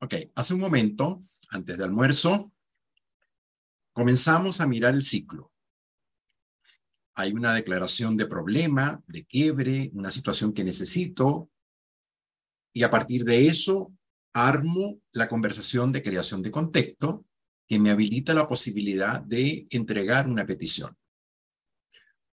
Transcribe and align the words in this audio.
Ok, 0.00 0.14
hace 0.36 0.54
un 0.54 0.60
momento, 0.60 1.20
antes 1.50 1.76
de 1.76 1.84
almuerzo, 1.84 2.52
comenzamos 3.92 4.60
a 4.60 4.66
mirar 4.66 4.94
el 4.94 5.02
ciclo. 5.02 5.52
Hay 7.14 7.32
una 7.32 7.52
declaración 7.52 8.16
de 8.16 8.26
problema, 8.26 9.02
de 9.08 9.24
quiebre, 9.24 9.90
una 9.94 10.12
situación 10.12 10.52
que 10.52 10.62
necesito, 10.62 11.50
y 12.72 12.84
a 12.84 12.90
partir 12.90 13.24
de 13.24 13.48
eso 13.48 13.92
armo 14.32 15.00
la 15.10 15.28
conversación 15.28 15.90
de 15.90 16.02
creación 16.02 16.42
de 16.42 16.52
contexto 16.52 17.24
que 17.66 17.80
me 17.80 17.90
habilita 17.90 18.34
la 18.34 18.46
posibilidad 18.46 19.20
de 19.20 19.66
entregar 19.70 20.28
una 20.28 20.46
petición. 20.46 20.96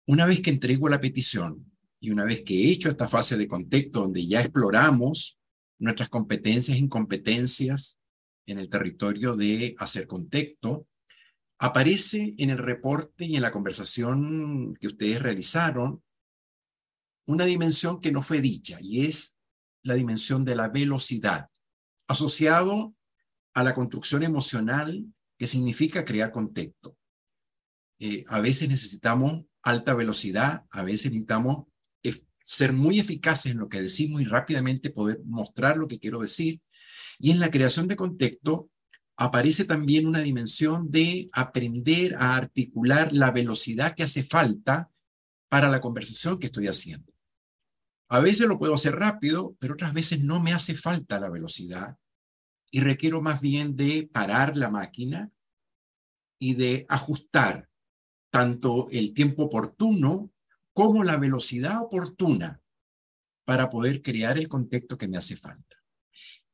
Una 0.07 0.25
vez 0.25 0.41
que 0.41 0.49
entrego 0.49 0.89
la 0.89 0.99
petición 0.99 1.71
y 1.99 2.09
una 2.09 2.25
vez 2.25 2.43
que 2.43 2.55
he 2.55 2.71
hecho 2.71 2.89
esta 2.89 3.07
fase 3.07 3.37
de 3.37 3.47
contexto 3.47 3.99
donde 4.01 4.25
ya 4.25 4.41
exploramos 4.41 5.37
nuestras 5.81 6.09
competencias 6.09 6.77
e 6.77 6.79
incompetencias 6.79 7.99
en 8.45 8.59
el 8.59 8.69
territorio 8.69 9.35
de 9.35 9.75
hacer 9.79 10.05
contexto, 10.05 10.87
aparece 11.57 12.35
en 12.37 12.51
el 12.51 12.59
reporte 12.59 13.25
y 13.25 13.35
en 13.35 13.41
la 13.41 13.51
conversación 13.51 14.75
que 14.79 14.87
ustedes 14.87 15.21
realizaron 15.21 16.03
una 17.25 17.45
dimensión 17.45 17.99
que 17.99 18.11
no 18.11 18.21
fue 18.21 18.41
dicha 18.41 18.77
y 18.79 19.05
es 19.07 19.37
la 19.83 19.95
dimensión 19.95 20.45
de 20.45 20.55
la 20.55 20.69
velocidad, 20.69 21.49
asociado 22.07 22.95
a 23.53 23.63
la 23.63 23.73
construcción 23.73 24.21
emocional 24.23 25.03
que 25.37 25.47
significa 25.47 26.05
crear 26.05 26.31
contexto. 26.31 26.95
Eh, 27.99 28.23
a 28.27 28.39
veces 28.39 28.69
necesitamos 28.69 29.45
alta 29.63 29.95
velocidad, 29.95 30.65
a 30.69 30.83
veces 30.83 31.11
necesitamos 31.11 31.65
ser 32.51 32.73
muy 32.73 32.99
eficaces 32.99 33.53
en 33.53 33.59
lo 33.59 33.69
que 33.69 33.81
decimos 33.81 34.21
y 34.21 34.25
rápidamente 34.25 34.89
poder 34.89 35.21
mostrar 35.23 35.77
lo 35.77 35.87
que 35.87 35.99
quiero 35.99 36.19
decir. 36.19 36.61
Y 37.17 37.31
en 37.31 37.39
la 37.39 37.49
creación 37.49 37.87
de 37.87 37.95
contexto 37.95 38.69
aparece 39.15 39.63
también 39.63 40.05
una 40.05 40.19
dimensión 40.19 40.91
de 40.91 41.29
aprender 41.31 42.13
a 42.15 42.35
articular 42.35 43.13
la 43.13 43.31
velocidad 43.31 43.95
que 43.95 44.03
hace 44.03 44.23
falta 44.23 44.91
para 45.47 45.69
la 45.69 45.79
conversación 45.79 46.39
que 46.39 46.47
estoy 46.47 46.67
haciendo. 46.67 47.13
A 48.09 48.19
veces 48.19 48.47
lo 48.47 48.59
puedo 48.59 48.73
hacer 48.73 48.95
rápido, 48.95 49.55
pero 49.57 49.75
otras 49.75 49.93
veces 49.93 50.19
no 50.19 50.41
me 50.41 50.51
hace 50.51 50.75
falta 50.75 51.21
la 51.21 51.29
velocidad 51.29 51.95
y 52.69 52.81
requiero 52.81 53.21
más 53.21 53.39
bien 53.39 53.77
de 53.77 54.09
parar 54.11 54.57
la 54.57 54.69
máquina 54.69 55.31
y 56.37 56.55
de 56.55 56.85
ajustar 56.89 57.69
tanto 58.29 58.89
el 58.91 59.13
tiempo 59.13 59.43
oportuno 59.43 60.30
como 60.73 61.03
la 61.03 61.17
velocidad 61.17 61.81
oportuna 61.81 62.61
para 63.45 63.69
poder 63.69 64.01
crear 64.01 64.37
el 64.37 64.47
contexto 64.47 64.97
que 64.97 65.07
me 65.07 65.17
hace 65.17 65.35
falta. 65.35 65.77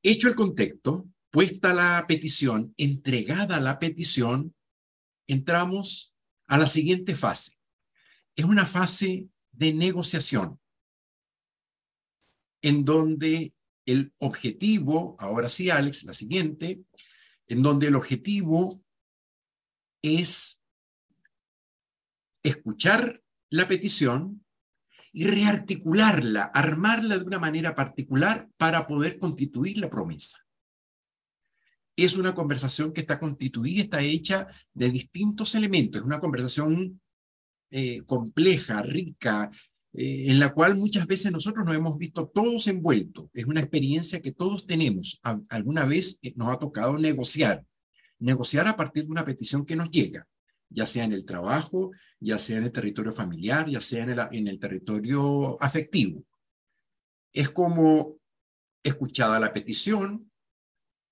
Hecho 0.02 0.28
el 0.28 0.36
contexto, 0.36 1.08
puesta 1.30 1.74
la 1.74 2.06
petición, 2.08 2.74
entregada 2.78 3.60
la 3.60 3.80
petición, 3.80 4.56
entramos 5.28 6.14
a 6.48 6.58
la 6.58 6.68
siguiente 6.68 7.16
fase. 7.16 7.60
Es 8.36 8.46
una 8.46 8.66
fase 8.66 9.30
de 9.52 9.74
negociación, 9.74 10.60
en 12.62 12.86
donde 12.86 13.54
el 13.86 14.14
objetivo, 14.18 15.16
ahora 15.20 15.50
sí, 15.50 15.70
Alex, 15.70 16.04
la 16.04 16.14
siguiente, 16.14 16.84
en 17.48 17.64
donde 17.64 17.88
el 17.88 17.96
objetivo 17.96 18.84
es 20.02 20.62
escuchar 22.44 23.24
la 23.50 23.68
petición 23.68 24.44
y 25.14 25.26
rearticularla, 25.26 26.44
armarla 26.44 27.18
de 27.18 27.26
una 27.26 27.40
manera 27.40 27.76
particular 27.76 28.50
para 28.58 28.88
poder 28.88 29.18
constituir 29.20 29.78
la 29.78 29.90
promesa. 29.90 30.38
Es 31.96 32.16
una 32.16 32.36
conversación 32.36 32.94
que 32.94 33.02
está 33.02 33.20
constituida, 33.20 33.82
está 33.82 34.02
hecha 34.02 34.48
de 34.74 34.92
distintos 34.92 35.56
elementos, 35.56 36.02
es 36.02 36.06
una 36.06 36.20
conversación 36.20 37.02
eh, 37.72 38.04
compleja, 38.04 38.84
rica, 38.84 39.50
eh, 39.94 40.26
en 40.28 40.40
la 40.40 40.54
cual 40.54 40.78
muchas 40.78 41.08
veces 41.08 41.32
nosotros 41.32 41.66
nos 41.66 41.76
hemos 41.76 41.98
visto 41.98 42.28
todos 42.28 42.68
envueltos. 42.68 43.30
Es 43.34 43.46
una 43.46 43.62
experiencia 43.62 44.22
que 44.22 44.34
todos 44.34 44.68
tenemos. 44.68 45.20
alguna 45.50 45.86
vez 45.86 46.20
eh, 46.22 46.34
nos 46.36 46.50
ha 46.50 46.60
tocado 46.60 47.00
negociar, 47.00 47.66
negociar 48.20 48.68
a 48.68 48.78
partir 48.78 49.06
de 49.06 49.12
una 49.12 49.26
petición 49.26 49.66
que 49.66 49.76
nos 49.76 49.90
llega 49.90 50.28
ya 50.70 50.86
sea 50.86 51.04
en 51.04 51.14
el 51.14 51.26
trabajo, 51.26 51.92
ya 52.20 52.40
sea 52.40 52.58
en 52.58 52.66
el 52.66 52.72
territorio 52.72 53.14
familiar, 53.14 53.68
ya 53.70 53.82
sea 53.82 54.04
en 54.04 54.10
el, 54.12 54.20
en 54.32 54.48
el 54.48 54.60
territorio 54.60 55.62
afectivo. 55.62 56.24
Es 57.34 57.50
como, 57.50 58.18
escuchada 58.84 59.40
la 59.40 59.54
petición, 59.54 60.32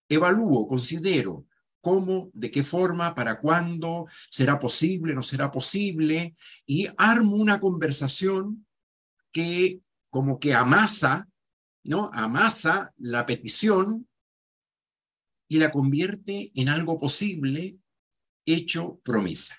evalúo, 0.09 0.67
considero 0.67 1.45
cómo, 1.81 2.31
de 2.33 2.49
qué 2.49 2.63
forma, 2.63 3.13
para 3.13 3.39
cuándo, 3.39 4.07
será 4.29 4.57
posible, 4.57 5.13
no 5.13 5.21
será 5.21 5.51
posible, 5.51 6.35
y 6.65 6.87
armo 6.97 7.35
una 7.35 7.59
conversación 7.59 8.65
que 9.31 9.81
como 10.09 10.39
que 10.39 10.53
amasa, 10.53 11.29
¿no? 11.83 12.09
Amasa 12.13 12.93
la 12.97 13.25
petición 13.25 14.07
y 15.47 15.57
la 15.57 15.71
convierte 15.71 16.51
en 16.55 16.69
algo 16.69 16.97
posible 16.97 17.77
hecho 18.45 18.99
promesa. 19.03 19.55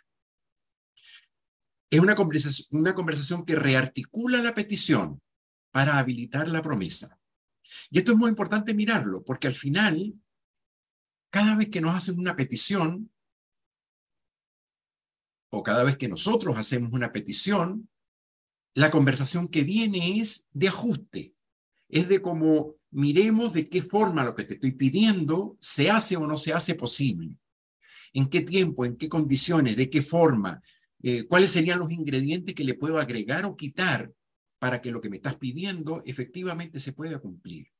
Es 1.91 2.00
una 2.00 2.14
conversación, 2.14 3.44
que 3.44 3.54
rearticula 3.54 4.42
la 4.42 4.54
petición 4.54 5.20
para 5.70 5.98
habilitar 5.98 6.48
la 6.48 6.62
promesa. 6.62 7.19
Y 7.91 7.98
esto 7.98 8.12
es 8.12 8.19
muy 8.19 8.28
importante 8.28 8.74
mirarlo, 8.74 9.24
porque 9.24 9.47
al 9.47 9.54
final, 9.54 10.14
cada 11.30 11.56
vez 11.56 11.70
que 11.70 11.80
nos 11.80 11.94
hacen 11.94 12.19
una 12.19 12.34
petición, 12.34 13.12
o 15.50 15.62
cada 15.62 15.84
vez 15.84 15.97
que 15.97 16.08
nosotros 16.08 16.58
hacemos 16.58 16.92
una 16.92 17.12
petición, 17.12 17.88
la 18.74 18.91
conversación 18.91 19.48
que 19.48 19.62
viene 19.62 20.20
es 20.20 20.48
de 20.53 20.68
ajuste, 20.68 21.34
es 21.88 22.08
de 22.08 22.20
cómo 22.20 22.74
miremos 22.91 23.53
de 23.53 23.68
qué 23.68 23.80
forma 23.80 24.24
lo 24.24 24.34
que 24.34 24.44
te 24.44 24.54
estoy 24.54 24.72
pidiendo 24.72 25.56
se 25.60 25.91
hace 25.91 26.16
o 26.16 26.26
no 26.26 26.36
se 26.36 26.53
hace 26.53 26.74
posible 26.74 27.38
en 28.16 28.31
qué 28.31 28.41
tiempo, 28.41 28.87
en 28.87 28.97
qué 28.97 29.10
condiciones, 29.10 29.77
de 29.77 29.91
qué 29.91 30.00
forma, 30.00 30.62
eh, 31.03 31.27
cuáles 31.27 31.50
serían 31.50 31.78
los 31.78 31.93
ingredientes 31.93 32.54
que 32.54 32.65
le 32.65 32.72
puedo 32.72 32.99
agregar 32.99 33.44
o 33.44 33.59
quitar 33.59 34.10
para 34.59 34.81
que 34.81 34.91
lo 34.91 35.03
que 35.03 35.10
me 35.10 35.16
estás 35.16 35.37
pidiendo 35.37 36.03
efectivamente 36.06 36.81
se 36.81 36.94
pueda 36.94 37.19
cumplir. 37.19 37.71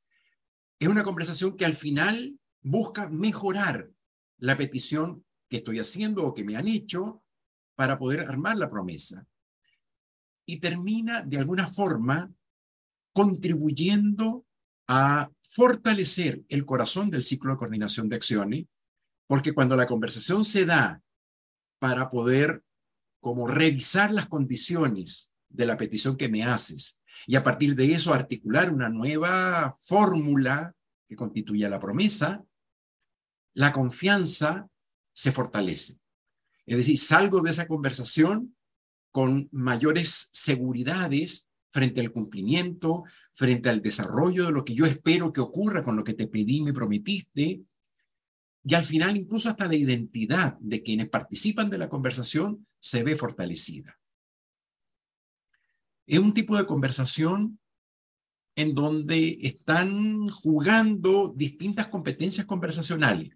Es 0.79 0.89
una 0.89 1.05
conversación 1.05 1.57
que 1.57 1.65
al 1.65 1.75
final 1.75 2.39
busca 2.61 3.09
mejorar 3.09 3.91
la 4.37 4.59
petición 4.59 5.25
que 5.49 5.57
estoy 5.57 5.79
haciendo 5.79 6.27
o 6.27 6.35
que 6.35 6.45
me 6.45 6.57
han 6.57 6.69
hecho 6.69 7.25
para 7.75 7.99
poder 7.99 8.21
armar 8.21 8.59
la 8.59 8.69
promesa. 8.69 9.27
Y 10.45 10.59
termina 10.59 11.23
de 11.23 11.39
alguna 11.39 11.67
forma 11.67 12.31
contribuyendo 13.15 14.45
a 14.87 15.31
fortalecer 15.49 16.45
el 16.51 16.67
corazón 16.67 17.09
del 17.09 17.23
ciclo 17.23 17.53
de 17.53 17.59
coordinación 17.59 18.11
de 18.11 18.17
acciones 18.17 18.67
porque 19.27 19.53
cuando 19.53 19.77
la 19.77 19.87
conversación 19.87 20.45
se 20.45 20.67
da 20.67 21.03
para 21.79 22.09
poder 22.09 22.63
como 23.21 23.47
revisar 23.47 24.13
las 24.13 24.27
condiciones 24.27 25.35
de 25.49 25.67
la 25.67 25.77
petición 25.77 26.17
que 26.17 26.29
me 26.29 26.45
haces 26.45 27.01
y 27.27 27.37
a 27.37 27.43
partir 27.43 27.75
de 27.75 27.93
eso 27.93 28.13
articular 28.13 28.73
una 28.73 28.89
nueva 28.89 29.77
fórmula 29.81 30.75
que 31.09 31.17
constituya 31.17 31.69
la 31.69 31.81
promesa, 31.81 32.45
la 33.55 33.73
confianza 33.73 34.69
se 35.13 35.33
fortalece. 35.33 35.99
Es 36.67 36.77
decir, 36.77 36.99
salgo 36.99 37.41
de 37.41 37.51
esa 37.51 37.67
conversación 37.67 38.57
con 39.13 39.49
mayores 39.51 40.29
seguridades 40.33 41.49
frente 41.71 42.01
al 42.01 42.13
cumplimiento, 42.13 43.05
frente 43.35 43.69
al 43.69 43.83
desarrollo 43.83 44.47
de 44.47 44.53
lo 44.53 44.65
que 44.65 44.75
yo 44.75 44.85
espero 44.85 45.33
que 45.33 45.41
ocurra 45.41 45.85
con 45.85 45.97
lo 45.97 46.05
que 46.05 46.15
te 46.15 46.27
pedí 46.27 46.63
me 46.63 46.73
prometiste, 46.73 47.63
y 48.69 48.75
al 48.75 48.85
final 48.85 49.17
incluso 49.17 49.49
hasta 49.49 49.69
la 49.69 49.77
identidad 49.77 50.59
de 50.59 50.83
quienes 50.83 51.09
participan 51.09 51.71
de 51.71 51.79
la 51.79 51.89
conversación 51.89 52.67
se 52.81 53.05
ve 53.05 53.15
fortalecida. 53.15 53.97
Es 56.05 56.19
un 56.19 56.35
tipo 56.35 56.57
de 56.57 56.67
conversación 56.67 57.61
en 58.57 58.75
donde 58.75 59.39
están 59.43 60.27
jugando 60.27 61.33
distintas 61.37 61.87
competencias 61.87 62.45
conversacionales. 62.45 63.31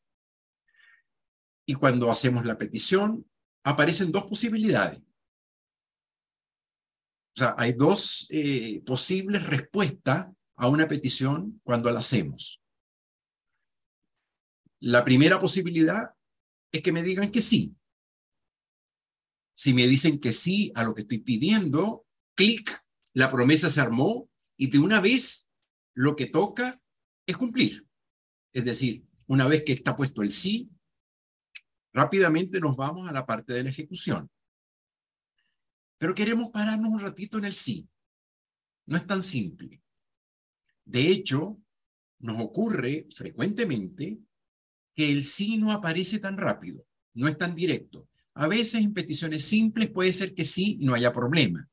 Y 1.65 1.75
cuando 1.75 2.11
hacemos 2.11 2.45
la 2.45 2.59
petición, 2.59 3.25
aparecen 3.63 4.11
dos 4.11 4.25
posibilidades. 4.25 4.99
O 7.37 7.39
sea, 7.39 7.55
hay 7.57 7.73
dos 7.75 8.27
eh, 8.31 8.83
posibles 8.85 9.47
respuestas 9.47 10.29
a 10.57 10.69
una 10.69 10.89
petición 10.89 11.61
cuando 11.63 11.89
la 11.93 12.01
hacemos. 12.01 12.60
La 14.81 15.05
primera 15.05 15.39
posibilidad 15.39 16.15
es 16.73 16.83
que 16.83 16.93
me 16.93 17.03
digan 17.03 17.31
que 17.31 17.43
sí. 17.43 17.77
Si 19.55 19.75
me 19.75 19.87
dicen 19.87 20.19
que 20.19 20.33
sí 20.33 20.73
a 20.75 20.85
lo 20.85 20.95
que 20.95 21.03
estoy 21.03 21.19
pidiendo, 21.19 22.07
clic, 22.35 22.71
la 23.13 23.31
promesa 23.31 23.71
se 23.71 23.81
armó 23.81 24.31
y 24.57 24.71
de 24.71 24.79
una 24.79 25.01
vez 25.01 25.51
lo 25.95 26.17
que 26.17 26.27
toca 26.27 26.81
es 27.27 27.37
cumplir. 27.37 27.87
Es 28.55 28.65
decir, 28.65 29.07
una 29.27 29.47
vez 29.47 29.65
que 29.65 29.73
está 29.73 29.97
puesto 29.97 30.23
el 30.23 30.33
sí, 30.33 30.71
rápidamente 31.93 32.59
nos 32.59 32.75
vamos 32.77 33.07
a 33.07 33.13
la 33.13 33.27
parte 33.27 33.53
de 33.53 33.65
la 33.65 33.71
ejecución. 33.71 34.31
Pero 35.99 36.15
queremos 36.15 36.51
pararnos 36.51 36.91
un 36.91 37.01
ratito 37.01 37.37
en 37.37 37.45
el 37.45 37.55
sí. 37.55 37.87
No 38.87 38.97
es 38.97 39.07
tan 39.07 39.23
simple. 39.23 39.83
De 40.87 41.09
hecho, 41.09 41.61
nos 42.21 42.41
ocurre 42.41 43.07
frecuentemente 43.15 44.21
que 44.95 45.11
el 45.11 45.25
sí 45.25 45.57
no 45.57 45.73
aparece 45.73 46.19
tan 46.19 46.37
rápido, 46.37 46.87
no 47.15 47.29
es 47.29 47.39
tan 47.39 47.55
directo. 47.55 48.09
A 48.35 48.49
veces 48.49 48.83
en 48.83 48.95
peticiones 48.95 49.45
simples 49.45 49.91
puede 49.91 50.13
ser 50.13 50.35
que 50.35 50.45
sí 50.45 50.79
y 50.81 50.85
no 50.85 50.95
haya 50.95 51.13
problema, 51.13 51.69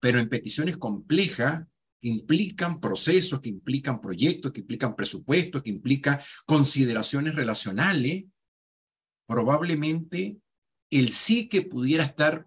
pero 0.00 0.18
en 0.18 0.28
peticiones 0.28 0.76
complejas 0.76 1.64
que 2.00 2.08
implican 2.08 2.80
procesos, 2.80 3.40
que 3.40 3.48
implican 3.48 4.00
proyectos, 4.00 4.52
que 4.52 4.60
implican 4.60 4.94
presupuestos, 4.94 5.62
que 5.62 5.70
implican 5.70 6.18
consideraciones 6.44 7.34
relacionales, 7.34 8.24
probablemente 9.26 10.38
el 10.90 11.10
sí 11.10 11.48
que 11.48 11.62
pudiera 11.62 12.04
estar 12.04 12.46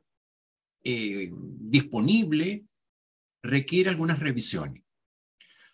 eh, 0.84 1.32
disponible 1.34 2.66
requiere 3.42 3.90
algunas 3.90 4.20
revisiones. 4.20 4.84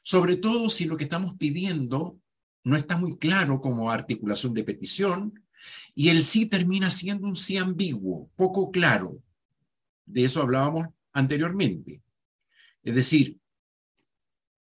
Sobre 0.02 0.38
todo 0.38 0.70
si 0.70 0.86
lo 0.86 0.98
que 0.98 1.04
estamos 1.04 1.36
pidiendo 1.36 2.20
no 2.66 2.76
está 2.76 2.98
muy 2.98 3.18
claro 3.18 3.62
como 3.62 3.92
articulación 3.92 4.54
de 4.54 4.64
petición 4.64 5.46
y 5.94 6.10
el 6.10 6.24
sí 6.24 6.48
termina 6.48 6.92
siendo 6.92 7.28
un 7.28 7.36
sí 7.36 7.58
ambiguo, 7.58 8.30
poco 8.36 8.72
claro. 8.72 9.24
De 10.06 10.26
eso 10.26 10.42
hablábamos 10.42 10.88
anteriormente. 11.14 12.02
Es 12.84 12.96
decir, 12.96 13.40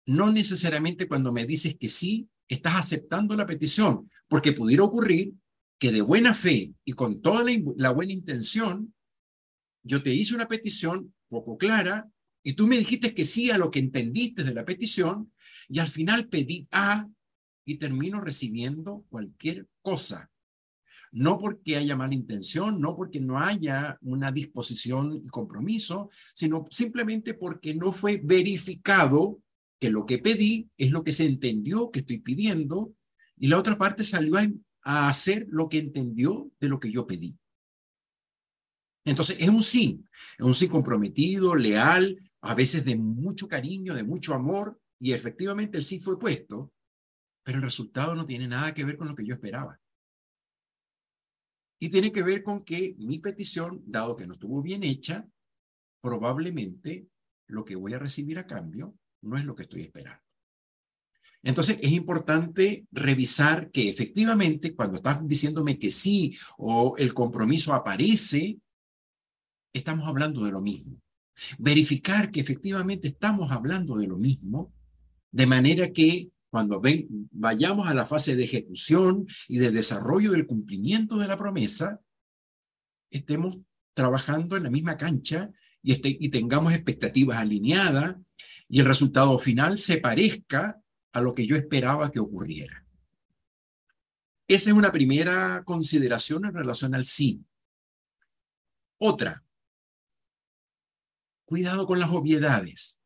no 0.05 0.31
necesariamente 0.31 1.07
cuando 1.07 1.31
me 1.31 1.45
dices 1.45 1.77
que 1.77 1.89
sí, 1.89 2.29
estás 2.47 2.75
aceptando 2.75 3.35
la 3.35 3.47
petición, 3.47 4.11
porque 4.27 4.51
pudiera 4.51 4.83
ocurrir 4.83 5.33
que 5.79 5.91
de 5.91 6.01
buena 6.01 6.35
fe 6.35 6.73
y 6.83 6.93
con 6.93 7.21
toda 7.21 7.45
la, 7.77 7.91
buena 7.91 8.11
intención, 8.11 8.93
yo 9.83 10.03
te 10.03 10.13
hice 10.13 10.35
una 10.35 10.47
petición 10.47 11.13
poco 11.29 11.57
clara 11.57 12.09
y 12.43 12.53
tú 12.53 12.67
me 12.67 12.77
dijiste 12.77 13.15
que 13.15 13.25
sí 13.25 13.51
a 13.51 13.57
lo 13.57 13.71
que 13.71 13.79
entendiste 13.79 14.43
de 14.43 14.53
la 14.53 14.65
petición 14.65 15.33
y 15.69 15.79
al 15.79 15.87
final 15.87 16.27
pedí 16.27 16.67
A 16.71 17.07
y 17.65 17.75
termino 17.75 18.21
recibiendo 18.21 19.05
cualquier 19.09 19.67
cosa. 19.81 20.31
No 21.11 21.37
porque 21.37 21.77
haya 21.77 21.95
mala 21.95 22.13
intención, 22.13 22.79
no 22.79 22.95
porque 22.95 23.19
no 23.19 23.39
haya 23.39 23.97
una 24.01 24.31
disposición 24.31 25.13
y 25.13 25.25
compromiso, 25.27 26.09
sino 26.33 26.65
simplemente 26.69 27.33
porque 27.33 27.73
no 27.73 27.91
fue 27.91 28.21
verificado 28.23 29.41
que 29.79 29.89
lo 29.89 30.05
que 30.05 30.19
pedí 30.19 30.69
es 30.77 30.91
lo 30.91 31.03
que 31.03 31.13
se 31.13 31.25
entendió 31.25 31.91
que 31.91 31.99
estoy 31.99 32.19
pidiendo 32.19 32.93
y 33.37 33.47
la 33.47 33.57
otra 33.57 33.77
parte 33.77 34.03
salió 34.03 34.37
a, 34.37 35.09
hacer 35.09 35.47
lo 35.49 35.67
que 35.67 35.79
entendió 35.79 36.51
de 36.59 36.69
lo 36.69 36.79
que 36.79 36.91
yo 36.91 37.07
pedí. 37.07 37.35
Entonces, 39.03 39.37
es 39.39 39.49
un 39.49 39.63
sí, 39.63 40.03
es 40.37 40.45
un 40.45 40.53
sí 40.53 40.67
comprometido, 40.67 41.55
leal, 41.55 42.17
a 42.41 42.53
veces 42.53 42.85
de 42.85 42.95
mucho 42.95 43.47
cariño, 43.47 43.95
de 43.95 44.03
mucho 44.03 44.35
amor, 44.35 44.79
y 44.99 45.13
efectivamente 45.13 45.77
el 45.79 45.83
sí 45.83 45.99
fue 45.99 46.19
puesto, 46.19 46.71
pero 47.45 47.59
el 47.59 47.63
resultado 47.63 48.15
no 48.15 48.25
tiene 48.25 48.47
nada 48.47 48.73
que 48.73 48.83
ver 48.83 48.97
con 48.97 49.07
lo 49.07 49.15
que 49.15 49.23
yo 49.23 49.35
esperaba. 49.35 49.79
Y 51.79 51.89
tiene 51.89 52.11
que 52.11 52.23
ver 52.23 52.41
con 52.43 52.63
que 52.63 52.95
mi 52.97 53.19
petición, 53.19 53.83
dado 53.85 54.15
que 54.15 54.25
no 54.25 54.33
estuvo 54.33 54.63
bien 54.63 54.83
hecha, 54.83 55.27
probablemente 56.01 57.07
lo 57.47 57.63
que 57.63 57.75
voy 57.75 57.93
a 57.93 57.99
recibir 57.99 58.39
a 58.39 58.47
cambio 58.47 58.97
no 59.21 59.37
es 59.37 59.45
lo 59.45 59.53
que 59.53 59.61
estoy 59.61 59.81
esperando. 59.81 60.21
Entonces 61.43 61.77
es 61.81 61.91
importante 61.91 62.87
revisar 62.91 63.69
que 63.69 63.89
efectivamente 63.89 64.75
cuando 64.75 64.97
estás 64.97 65.25
diciéndome 65.27 65.77
que 65.77 65.91
sí 65.91 66.35
o 66.57 66.95
el 66.97 67.13
compromiso 67.13 67.75
aparece, 67.75 68.57
estamos 69.71 70.07
hablando 70.07 70.43
de 70.43 70.51
lo 70.51 70.61
mismo. 70.61 70.99
Verificar 71.59 72.31
que 72.31 72.39
efectivamente 72.39 73.09
estamos 73.09 73.51
hablando 73.51 73.97
de 73.97 74.07
lo 74.07 74.17
mismo, 74.17 74.73
de 75.31 75.45
manera 75.45 75.91
que 75.91 76.31
cuando 76.55 76.81
vayamos 77.31 77.89
a 77.89 77.93
la 77.93 78.05
fase 78.05 78.37
de 78.37 78.45
ejecución 78.45 79.27
y 79.49 79.57
de 79.57 79.71
desarrollo 79.71 80.31
del 80.31 80.47
cumplimiento 80.47 81.17
de 81.17 81.27
la 81.27 81.35
promesa, 81.35 81.99
estemos 83.09 83.57
trabajando 83.93 84.55
en 84.55 84.63
la 84.63 84.69
misma 84.69 84.97
cancha 84.97 85.51
y, 85.81 85.91
este, 85.91 86.15
y 86.17 86.29
tengamos 86.29 86.71
expectativas 86.71 87.39
alineadas 87.39 88.15
y 88.69 88.79
el 88.79 88.85
resultado 88.85 89.37
final 89.37 89.77
se 89.77 89.97
parezca 89.97 90.81
a 91.11 91.19
lo 91.19 91.33
que 91.33 91.45
yo 91.45 91.57
esperaba 91.57 92.09
que 92.09 92.21
ocurriera. 92.21 92.87
Esa 94.47 94.69
es 94.69 94.75
una 94.77 94.93
primera 94.93 95.61
consideración 95.65 96.45
en 96.45 96.53
relación 96.53 96.95
al 96.95 97.05
sí. 97.05 97.43
Otra, 98.97 99.43
cuidado 101.43 101.85
con 101.85 101.99
las 101.99 102.11
obviedades. 102.11 103.01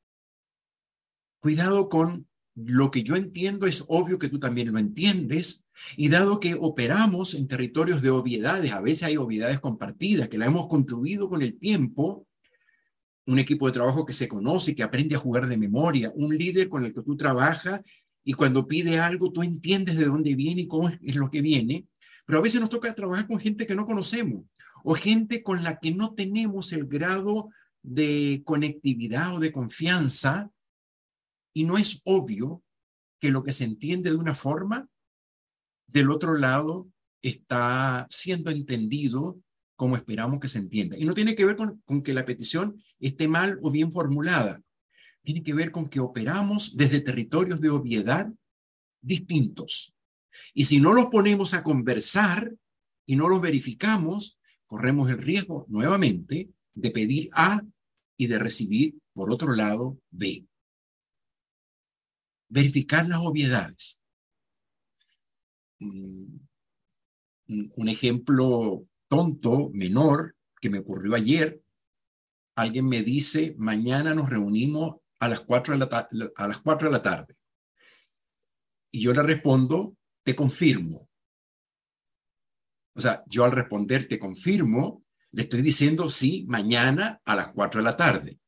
Cuidado 1.40 1.90
con 1.90 2.29
lo 2.66 2.92
que 2.92 3.04
yo 3.04 3.16
entiendo, 3.16 3.66
es 3.66 3.86
obvio 3.88 4.20
que 4.20 4.30
tú 4.30 4.40
también 4.40 4.72
lo 4.72 4.80
entiendes, 4.80 5.68
y 5.96 6.10
dado 6.10 6.40
que 6.40 6.56
operamos 6.56 7.34
en 7.34 7.48
territorios 7.48 8.02
de 8.02 8.10
obviedades, 8.10 8.72
a 8.72 8.82
veces 8.82 9.04
hay 9.04 9.18
obviedades 9.18 9.60
compartidas, 9.60 10.28
que 10.28 10.38
la 10.38 10.46
hemos 10.46 10.68
construido 10.68 11.30
con 11.30 11.42
el 11.42 11.58
tiempo, 11.58 12.28
un 13.26 13.40
equipo 13.40 13.68
de 13.68 13.74
trabajo 13.74 14.06
que 14.06 14.14
se 14.14 14.28
conoce, 14.28 14.76
que 14.76 14.84
aprende 14.84 15.16
a 15.16 15.20
jugar 15.20 15.48
de 15.48 15.58
memoria, 15.58 16.12
un 16.16 16.36
líder 16.36 16.68
con 16.68 16.84
el 16.84 16.94
que 16.94 17.04
tú 17.04 17.16
trabajas 17.16 17.82
y 18.24 18.34
cuando 18.34 18.68
pide 18.68 19.00
algo 19.00 19.32
tú 19.32 19.44
entiendes 19.44 19.98
de 19.98 20.06
dónde 20.06 20.36
viene 20.36 20.62
y 20.62 20.68
cómo 20.68 20.90
es, 20.90 21.16
lo 21.16 21.30
que 21.30 21.42
viene, 21.42 21.86
pero 22.26 22.40
a 22.40 22.42
veces 22.42 22.60
nos 22.60 22.70
toca 22.70 22.94
trabajar 22.94 23.28
con 23.28 23.40
gente 23.40 23.68
que 23.68 23.76
no 23.76 23.86
conocemos 23.86 24.44
o 24.84 24.94
gente 24.96 25.44
con 25.44 25.64
la 25.64 25.80
que 25.80 25.92
no 25.92 26.14
tenemos 26.14 26.74
el 26.74 26.86
grado 26.86 27.50
de 27.84 28.42
conectividad 28.46 29.36
o 29.36 29.40
de 29.40 29.52
confianza 29.52 30.50
y 31.54 31.64
no 31.64 31.78
es 31.78 32.02
obvio 32.06 32.64
que 33.20 33.32
lo 33.32 33.44
que 33.44 33.54
se 33.54 33.66
entiende 33.66 34.10
de 34.10 34.16
una 34.16 34.36
forma, 34.36 34.88
del 35.88 36.12
otro 36.12 36.36
lado 36.36 36.90
está 37.22 38.08
siendo 38.10 38.52
entendido 38.52 39.40
como 39.76 39.96
esperamos 39.96 40.40
que 40.40 40.48
se 40.48 40.60
entienda. 40.60 40.98
Y 40.98 41.06
no 41.06 41.14
tiene 41.14 41.36
que 41.36 41.46
ver 41.46 41.56
con, 41.56 42.04
que 42.04 42.14
la 42.14 42.26
petición 42.26 42.84
esté 43.00 43.28
mal 43.28 43.60
o 43.62 43.72
bien 43.72 43.92
formulada. 43.92 44.62
Tiene 45.24 45.42
que 45.42 45.54
ver 45.54 45.72
con 45.72 45.88
que 45.88 46.00
operamos 46.00 46.76
desde 46.76 47.00
territorios 47.00 47.62
de 47.62 47.70
obviedad 47.70 48.30
distintos. 49.02 49.94
Y 50.54 50.66
si 50.66 50.80
no 50.80 50.94
los 50.94 51.06
ponemos 51.06 51.54
a 51.54 51.64
conversar 51.64 52.54
y 53.06 53.16
no 53.16 53.30
los 53.30 53.42
verificamos, 53.42 54.38
corremos 54.66 55.10
el 55.12 55.18
riesgo 55.18 55.66
nuevamente 55.70 56.50
de 56.74 56.92
pedir 56.92 57.30
A 57.32 57.62
y 58.18 58.28
de 58.28 58.38
recibir, 58.38 58.98
por 59.14 59.32
otro 59.32 59.56
lado, 59.56 59.98
B. 60.12 60.49
Verificar 62.50 63.08
las 63.08 63.20
obviedades. 63.22 64.02
Mm, 65.80 66.38
un 67.48 67.90
ejemplo 67.90 68.84
tonto, 69.08 69.70
menor, 69.74 70.36
que 70.62 70.70
me 70.70 70.80
ocurrió 70.80 71.16
ayer. 71.16 71.62
Alguien 72.56 72.88
me 72.88 73.02
dice, 73.02 73.56
mañana 73.58 74.14
nos 74.14 74.30
reunimos 74.30 74.98
a 75.20 75.30
las 75.30 75.42
4 75.42 75.74
de 75.74 75.80
la, 75.80 76.10
a 76.36 76.48
las 76.48 76.58
4 76.60 76.88
de 76.88 76.92
la 76.92 77.02
tarde. 77.02 77.38
Y 78.92 79.02
yo 79.02 79.14
le 79.14 79.24
respondo, 79.24 79.96
te 80.24 80.36
confirmo. 80.36 81.10
O 82.96 83.02
sea, 83.02 83.24
yo 83.28 83.46
al 83.46 83.52
responder 83.52 84.08
te 84.08 84.20
confirmo, 84.20 85.06
le 85.32 85.44
estoy 85.44 85.62
diciendo 85.62 86.10
sí, 86.10 86.46
mañana 86.48 87.22
a 87.24 87.36
las 87.36 87.50
4 87.50 87.80
de 87.80 87.86
la 87.86 87.96
tarde. 87.96 88.40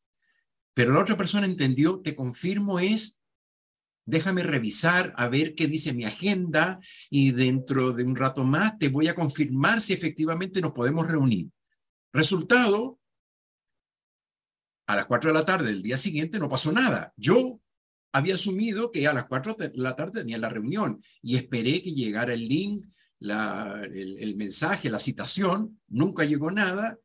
Pero 0.73 0.93
la 0.93 1.01
otra 1.01 1.17
persona 1.17 1.45
entendió, 1.45 2.01
te 2.01 2.15
confirmo 2.15 2.79
es 2.79 3.20
déjame 4.05 4.43
revisar 4.43 5.13
a 5.17 5.27
ver 5.27 5.55
qué 5.55 5.67
dice 5.67 5.93
mi 5.93 6.05
agenda 6.05 6.79
y 7.09 7.31
dentro 7.31 7.91
de 7.91 8.03
un 8.03 8.15
rato 8.15 8.43
más 8.43 8.77
te 8.77 8.89
voy 8.89 9.07
a 9.07 9.15
confirmar 9.15 9.81
si 9.81 9.93
efectivamente 9.93 10.61
nos 10.61 10.73
podemos 10.73 11.07
reunir. 11.07 11.49
Resultado, 12.13 12.99
a 14.87 14.95
las 14.95 15.05
4 15.05 15.29
de 15.29 15.33
la 15.33 15.45
tarde 15.45 15.67
del 15.67 15.83
día 15.83 15.97
siguiente 15.97 16.39
no 16.39 16.49
pasó 16.49 16.71
nada. 16.71 17.13
Yo 17.15 17.61
había 18.11 18.35
asumido 18.35 18.91
que 18.91 19.07
a 19.07 19.13
las 19.13 19.25
4 19.25 19.53
de 19.53 19.71
la 19.75 19.95
tarde 19.95 20.21
tenía 20.21 20.37
la 20.37 20.49
reunión 20.49 21.01
y 21.21 21.37
esperé 21.37 21.81
que 21.81 21.93
llegara 21.93 22.33
el 22.33 22.47
link, 22.47 22.87
el, 23.19 24.17
el, 24.19 24.35
mensaje, 24.35 24.89
la 24.89 24.99
citación, 24.99 25.79
nunca 25.87 26.25
llegó 26.25 26.51
nada. 26.51 26.97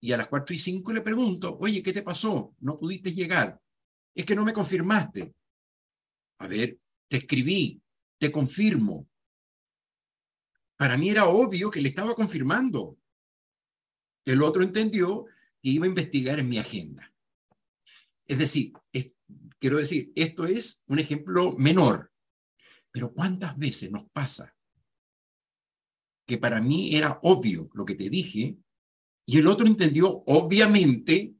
Y 0.00 0.12
a 0.12 0.16
las 0.16 0.28
4 0.28 0.54
y 0.54 0.58
5 0.58 0.92
le 0.92 1.00
pregunto, 1.00 1.58
oye, 1.60 1.82
¿qué 1.82 1.92
te 1.92 2.02
pasó? 2.02 2.54
No 2.60 2.76
pudiste 2.76 3.12
llegar. 3.12 3.60
Es 4.14 4.24
que 4.24 4.36
no 4.36 4.44
me 4.44 4.52
confirmaste. 4.52 5.34
A 6.38 6.46
ver, 6.46 6.78
te 7.08 7.16
escribí, 7.18 7.82
te 8.18 8.30
confirmo. 8.30 9.08
Para 10.76 10.96
mí 10.96 11.10
era 11.10 11.26
obvio 11.26 11.70
que 11.70 11.80
le 11.80 11.88
estaba 11.88 12.14
confirmando. 12.14 12.98
El 14.24 14.42
otro 14.42 14.62
entendió 14.62 15.24
que 15.60 15.70
iba 15.70 15.86
a 15.86 15.88
investigar 15.88 16.38
en 16.38 16.48
mi 16.48 16.58
agenda. 16.58 17.12
Es 18.26 18.38
decir, 18.38 18.72
quiero 19.58 19.78
decir, 19.78 20.12
esto 20.14 20.44
es 20.44 20.84
un 20.86 20.98
ejemplo 20.98 21.56
menor, 21.56 22.12
pero 22.90 23.12
¿cuántas 23.12 23.56
veces 23.58 23.90
nos 23.90 24.04
pasa 24.10 24.54
que 26.28 26.36
para 26.36 26.60
mí 26.60 26.94
era 26.94 27.18
obvio 27.22 27.70
lo 27.72 27.86
que 27.86 27.94
te 27.94 28.10
dije, 28.10 28.58
y 29.26 29.38
el 29.38 29.46
otro 29.46 29.66
entendió 29.66 30.22
obviamente 30.26 31.34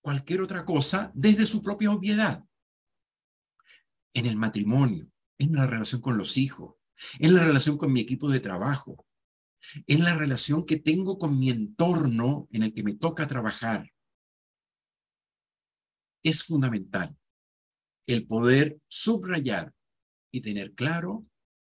cualquier 0.00 0.40
otra 0.40 0.64
cosa 0.64 1.10
desde 1.14 1.46
su 1.46 1.60
propia 1.62 1.90
obviedad. 1.90 2.44
En 4.14 4.26
el 4.26 4.36
matrimonio, 4.36 5.10
en 5.38 5.52
la 5.52 5.66
relación 5.66 6.00
con 6.00 6.16
los 6.16 6.36
hijos, 6.36 6.76
en 7.18 7.34
la 7.34 7.44
relación 7.44 7.76
con 7.76 7.92
mi 7.92 8.00
equipo 8.00 8.30
de 8.30 8.40
trabajo, 8.40 9.06
en 9.86 10.04
la 10.04 10.14
relación 10.14 10.64
que 10.64 10.78
tengo 10.78 11.18
con 11.18 11.38
mi 11.38 11.50
entorno 11.50 12.48
en 12.52 12.62
el 12.62 12.72
que 12.72 12.82
me 12.82 12.94
toca 12.94 13.26
trabajar. 13.26 13.90
Es 16.22 16.44
fundamental 16.44 17.16
el 18.06 18.26
poder 18.26 18.78
subrayar 18.88 19.72
y 20.30 20.40
tener 20.40 20.74
claro 20.74 21.26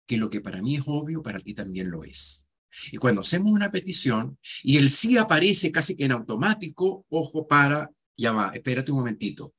que 0.07 0.17
lo 0.17 0.31
que 0.31 0.41
para 0.41 0.63
mí 0.63 0.77
es 0.77 0.83
obvio, 0.87 1.23
para 1.23 1.41
ti 1.41 1.55
también 1.55 1.91
lo 1.91 2.05
es. 2.05 2.49
Y 2.93 2.99
cuando 2.99 3.23
hacemos 3.23 3.53
una 3.53 3.71
petición 3.71 4.39
y 4.63 4.77
el 4.77 4.91
sí 4.91 5.17
aparece 5.17 5.73
casi 5.73 5.97
que 5.97 6.05
en 6.05 6.13
automático, 6.13 7.07
ojo 7.09 7.47
para, 7.47 7.91
ya 8.17 8.33
va, 8.33 8.51
espérate 8.55 8.93
un 8.93 8.99
momentito. 8.99 9.55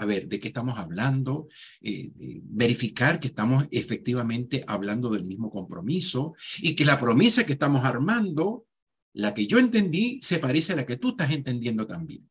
A 0.00 0.06
ver, 0.06 0.28
¿de 0.28 0.38
qué 0.38 0.48
estamos 0.48 0.78
hablando? 0.78 1.48
Eh, 1.80 2.12
verificar 2.44 3.18
que 3.18 3.28
estamos 3.28 3.66
efectivamente 3.72 4.64
hablando 4.68 5.10
del 5.10 5.24
mismo 5.24 5.50
compromiso 5.50 6.34
y 6.58 6.76
que 6.76 6.84
la 6.84 7.00
promesa 7.00 7.44
que 7.44 7.54
estamos 7.54 7.84
armando, 7.84 8.66
la 9.12 9.34
que 9.34 9.48
yo 9.48 9.58
entendí, 9.58 10.20
se 10.22 10.38
parece 10.38 10.72
a 10.72 10.76
la 10.76 10.86
que 10.86 10.96
tú 10.96 11.10
estás 11.10 11.32
entendiendo 11.32 11.88
también. 11.88 12.30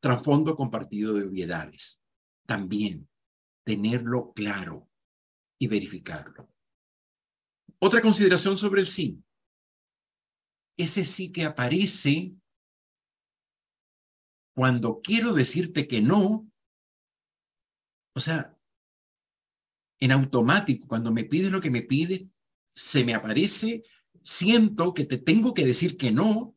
Trasfondo 0.00 0.56
compartido 0.56 1.14
de 1.14 1.28
obviedades. 1.28 2.02
También 2.44 3.08
tenerlo 3.64 4.32
claro 4.32 4.88
y 5.60 5.68
verificarlo. 5.68 6.52
Otra 7.78 8.00
consideración 8.00 8.56
sobre 8.56 8.80
el 8.80 8.88
sí. 8.88 9.22
Ese 10.76 11.04
sí 11.04 11.30
que 11.30 11.44
aparece 11.44 12.34
cuando 14.56 15.02
quiero 15.02 15.34
decirte 15.34 15.86
que 15.86 16.00
no, 16.00 16.50
o 18.14 18.20
sea, 18.20 18.58
en 20.00 20.12
automático, 20.12 20.88
cuando 20.88 21.12
me 21.12 21.24
pides 21.24 21.52
lo 21.52 21.60
que 21.60 21.70
me 21.70 21.82
pides, 21.82 22.22
se 22.72 23.04
me 23.04 23.12
aparece, 23.12 23.82
siento 24.22 24.94
que 24.94 25.04
te 25.04 25.18
tengo 25.18 25.52
que 25.52 25.66
decir 25.66 25.98
que 25.98 26.10
no, 26.10 26.56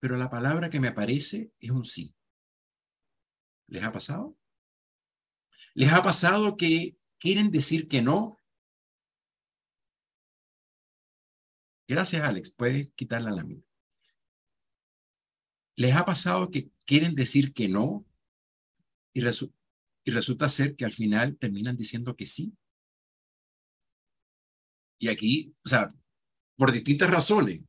pero 0.00 0.16
la 0.16 0.28
palabra 0.28 0.70
que 0.70 0.80
me 0.80 0.88
aparece 0.88 1.52
es 1.60 1.70
un 1.70 1.84
sí. 1.84 2.16
¿Les 3.68 3.84
ha 3.84 3.92
pasado? 3.92 4.36
¿Les 5.74 5.92
ha 5.92 6.02
pasado 6.02 6.56
que 6.56 6.98
quieren 7.20 7.52
decir 7.52 7.86
que 7.86 8.02
no? 8.02 8.38
Gracias, 11.86 12.24
Alex. 12.24 12.50
Puedes 12.50 12.90
quitar 12.94 13.22
la 13.22 13.30
lámina. 13.30 13.69
¿Les 15.80 15.96
ha 15.96 16.04
pasado 16.04 16.50
que 16.50 16.70
quieren 16.84 17.14
decir 17.14 17.54
que 17.54 17.66
no 17.66 18.04
y, 19.14 19.22
resulta 19.22 20.50
ser 20.50 20.76
que 20.76 20.84
al 20.84 20.92
final 20.92 21.38
terminan 21.38 21.74
diciendo 21.74 22.16
que 22.16 22.26
sí? 22.26 22.54
Y 24.98 25.08
aquí, 25.08 25.54
o 25.64 25.68
sea, 25.70 25.88
por 26.58 26.70
distintas 26.70 27.10
razones, 27.10 27.62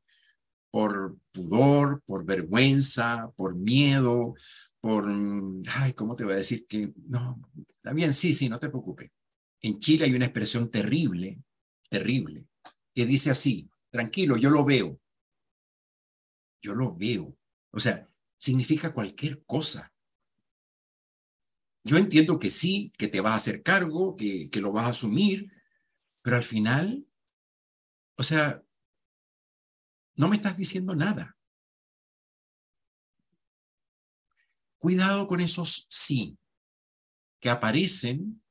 por 0.71 1.17
pudor, 1.31 2.03
por 2.03 2.25
vergüenza, 2.25 3.31
por 3.37 3.55
miedo, 3.55 4.33
por, 4.81 5.05
ay, 5.69 5.93
¿cómo 5.93 6.17
te 6.17 6.25
voy 6.25 6.33
a 6.33 6.43
decir 6.43 6.67
que 6.67 6.93
no? 7.07 7.39
También 7.81 8.13
sí, 8.13 8.33
sí, 8.33 8.49
no 8.49 8.59
te 8.59 8.67
preocupes. 8.67 9.09
En 9.61 9.79
Chile 9.79 10.03
hay 10.03 10.13
una 10.13 10.25
expresión 10.25 10.69
terrible, 10.69 11.41
terrible, 11.89 12.45
que 12.93 13.05
dice 13.05 13.31
así, 13.31 13.69
tranquilo, 13.89 14.35
yo 14.35 14.49
lo 14.49 14.65
veo. 14.65 14.99
Yo 16.61 16.75
lo 16.75 16.93
veo. 16.97 17.37
O 17.71 17.79
sea, 17.79 18.09
significa 18.37 18.93
cualquier 18.93 19.43
cosa. 19.45 19.93
Yo 21.83 21.97
entiendo 21.97 22.39
que 22.39 22.51
sí, 22.51 22.91
que 22.97 23.07
te 23.07 23.21
vas 23.21 23.33
a 23.33 23.37
hacer 23.37 23.63
cargo, 23.63 24.15
que, 24.15 24.49
que 24.49 24.61
lo 24.61 24.71
vas 24.71 24.85
a 24.85 24.89
asumir, 24.89 25.51
pero 26.21 26.35
al 26.35 26.43
final, 26.43 27.07
o 28.17 28.23
sea, 28.23 28.63
no 30.15 30.27
me 30.27 30.35
estás 30.35 30.57
diciendo 30.57 30.95
nada. 30.95 31.37
Cuidado 34.77 35.27
con 35.27 35.41
esos 35.41 35.87
sí 35.89 36.37
que 37.39 37.49
aparecen 37.49 38.41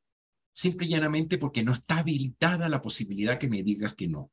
simple 0.52 0.86
y 0.86 0.90
llanamente 0.90 1.38
porque 1.38 1.62
no 1.62 1.72
está 1.72 1.98
habilitada 1.98 2.68
la 2.68 2.82
posibilidad 2.82 3.38
que 3.38 3.48
me 3.48 3.62
digas 3.62 3.94
que 3.94 4.08
no. 4.08 4.32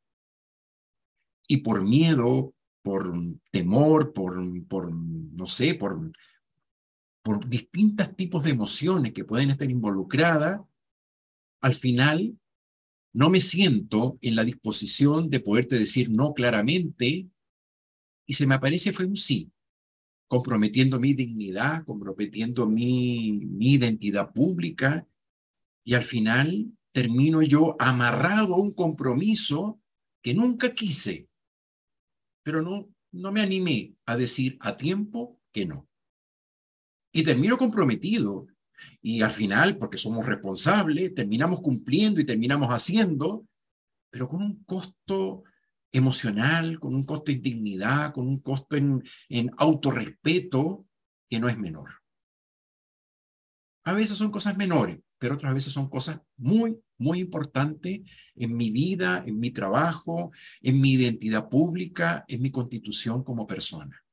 Y 1.47 1.57
por 1.57 1.83
miedo, 1.83 2.53
por 2.87 3.11
temor, 3.51 4.13
por, 4.13 4.33
por 4.69 4.93
no 4.93 5.45
sé, 5.45 5.75
por, 5.75 6.09
por 7.21 7.49
distintos 7.49 8.15
tipos 8.15 8.45
de 8.45 8.51
emociones 8.51 9.11
que 9.11 9.25
pueden 9.25 9.49
estar 9.49 9.69
involucradas, 9.69 10.61
al 11.59 11.75
final 11.75 12.39
no 13.11 13.29
me 13.29 13.41
siento 13.41 14.17
en 14.21 14.37
la 14.37 14.45
disposición 14.45 15.29
de 15.29 15.41
poderte 15.41 15.77
decir 15.77 16.11
no 16.11 16.31
claramente 16.31 17.29
y 18.25 18.33
se 18.33 18.47
me 18.47 18.55
aparece 18.55 18.93
fue 18.93 19.05
un 19.05 19.17
sí 19.17 19.51
comprometiendo 20.29 20.97
mi 20.97 21.13
dignidad, 21.13 21.83
comprometiendo 21.83 22.67
mi, 22.67 23.41
mi 23.47 23.73
identidad 23.73 24.31
pública, 24.31 25.05
y 25.83 25.95
al 25.95 26.03
final 26.03 26.71
termino 26.93 27.41
yo 27.41 27.75
amarrado 27.79 28.55
a 28.55 28.61
un 28.61 28.73
compromiso 28.73 29.81
que 30.21 30.33
nunca 30.33 30.73
quise, 30.73 31.27
pero 32.47 32.61
no, 32.61 32.87
no 33.11 33.33
me 33.33 33.41
animé 33.41 33.93
a 34.05 34.15
decir 34.15 34.57
a 34.61 34.73
tiempo 34.77 35.37
que 35.51 35.65
no. 35.65 35.85
Y 37.11 37.25
termino 37.25 37.57
comprometido, 37.57 38.47
y 39.01 39.21
al 39.21 39.31
final, 39.31 39.77
porque 39.77 39.97
somos 39.97 40.25
responsables, 40.25 41.13
terminamos 41.13 41.59
cumpliendo 41.59 42.21
y 42.21 42.25
terminamos 42.25 42.69
haciendo, 42.69 43.45
pero 44.09 44.29
con 44.29 44.41
un 44.41 44.63
costo 44.63 45.43
emocional, 45.91 46.79
con 46.79 46.95
un 46.95 47.05
costo 47.05 47.33
de 47.33 47.39
dignidad, 47.39 48.13
con 48.13 48.29
un 48.29 48.39
costo 48.39 48.77
en, 48.77 49.03
en 49.27 49.51
autorrespeto 49.57 50.87
que 51.29 51.41
no 51.41 51.49
es 51.49 51.57
menor. 51.57 52.01
A 53.83 53.91
veces 53.91 54.17
son 54.17 54.31
cosas 54.31 54.55
menores, 54.55 55.01
pero 55.17 55.33
otras 55.33 55.53
veces 55.53 55.73
son 55.73 55.89
cosas 55.89 56.21
muy, 56.37 56.81
muy 56.97 57.19
importantes 57.19 58.01
en 58.35 58.57
mi 58.57 58.71
vida, 58.71 59.23
en 59.25 59.39
mi 59.39 59.51
trabajo, 59.51 60.31
en 60.61 60.81
mi 60.81 60.93
identidad 60.93 61.49
pública, 61.49 62.25
en 62.27 62.41
mi 62.41 62.51
constitución 62.51 63.23
como 63.23 63.47
persona. 63.47 64.03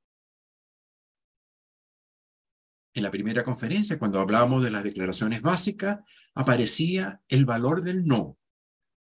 En 2.92 3.02
la 3.02 3.10
primera 3.10 3.42
conferencia, 3.42 3.98
cuando 3.98 4.20
hablábamos 4.20 4.62
de 4.62 4.70
las 4.70 4.84
declaraciones 4.84 5.42
básicas, 5.42 5.98
aparecía 6.34 7.20
el 7.28 7.44
valor 7.44 7.82
del 7.82 8.04
no 8.04 8.38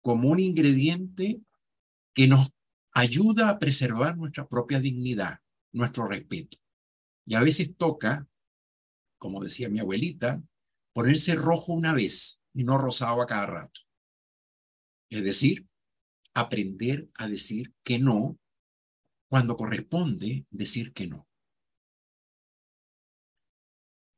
como 0.02 0.30
un 0.30 0.40
ingrediente 0.40 1.42
que 2.14 2.28
nos 2.28 2.52
ayuda 2.94 3.50
a 3.50 3.60
preservar 3.60 4.18
nuestra 4.18 4.48
propia 4.48 4.80
dignidad, 4.80 5.40
nuestro 5.72 6.08
respeto. 6.08 6.58
Y 7.26 7.36
a 7.36 7.42
veces 7.42 7.76
toca, 7.78 8.28
como 9.18 9.44
decía 9.44 9.70
mi 9.70 9.80
abuelita, 9.80 10.42
ponerse 10.94 11.36
rojo 11.36 11.74
una 11.74 11.94
vez 11.94 12.41
y 12.53 12.63
no 12.63 12.77
rosado 12.77 13.22
a 13.22 13.25
cada 13.25 13.46
rato. 13.46 13.81
Es 15.10 15.24
decir, 15.24 15.67
aprender 16.34 17.10
a 17.15 17.27
decir 17.27 17.74
que 17.84 18.00
no 18.00 18.39
cuando 19.29 19.55
corresponde 19.55 20.46
decir 20.51 20.93
que 20.93 21.08
no. 21.08 21.27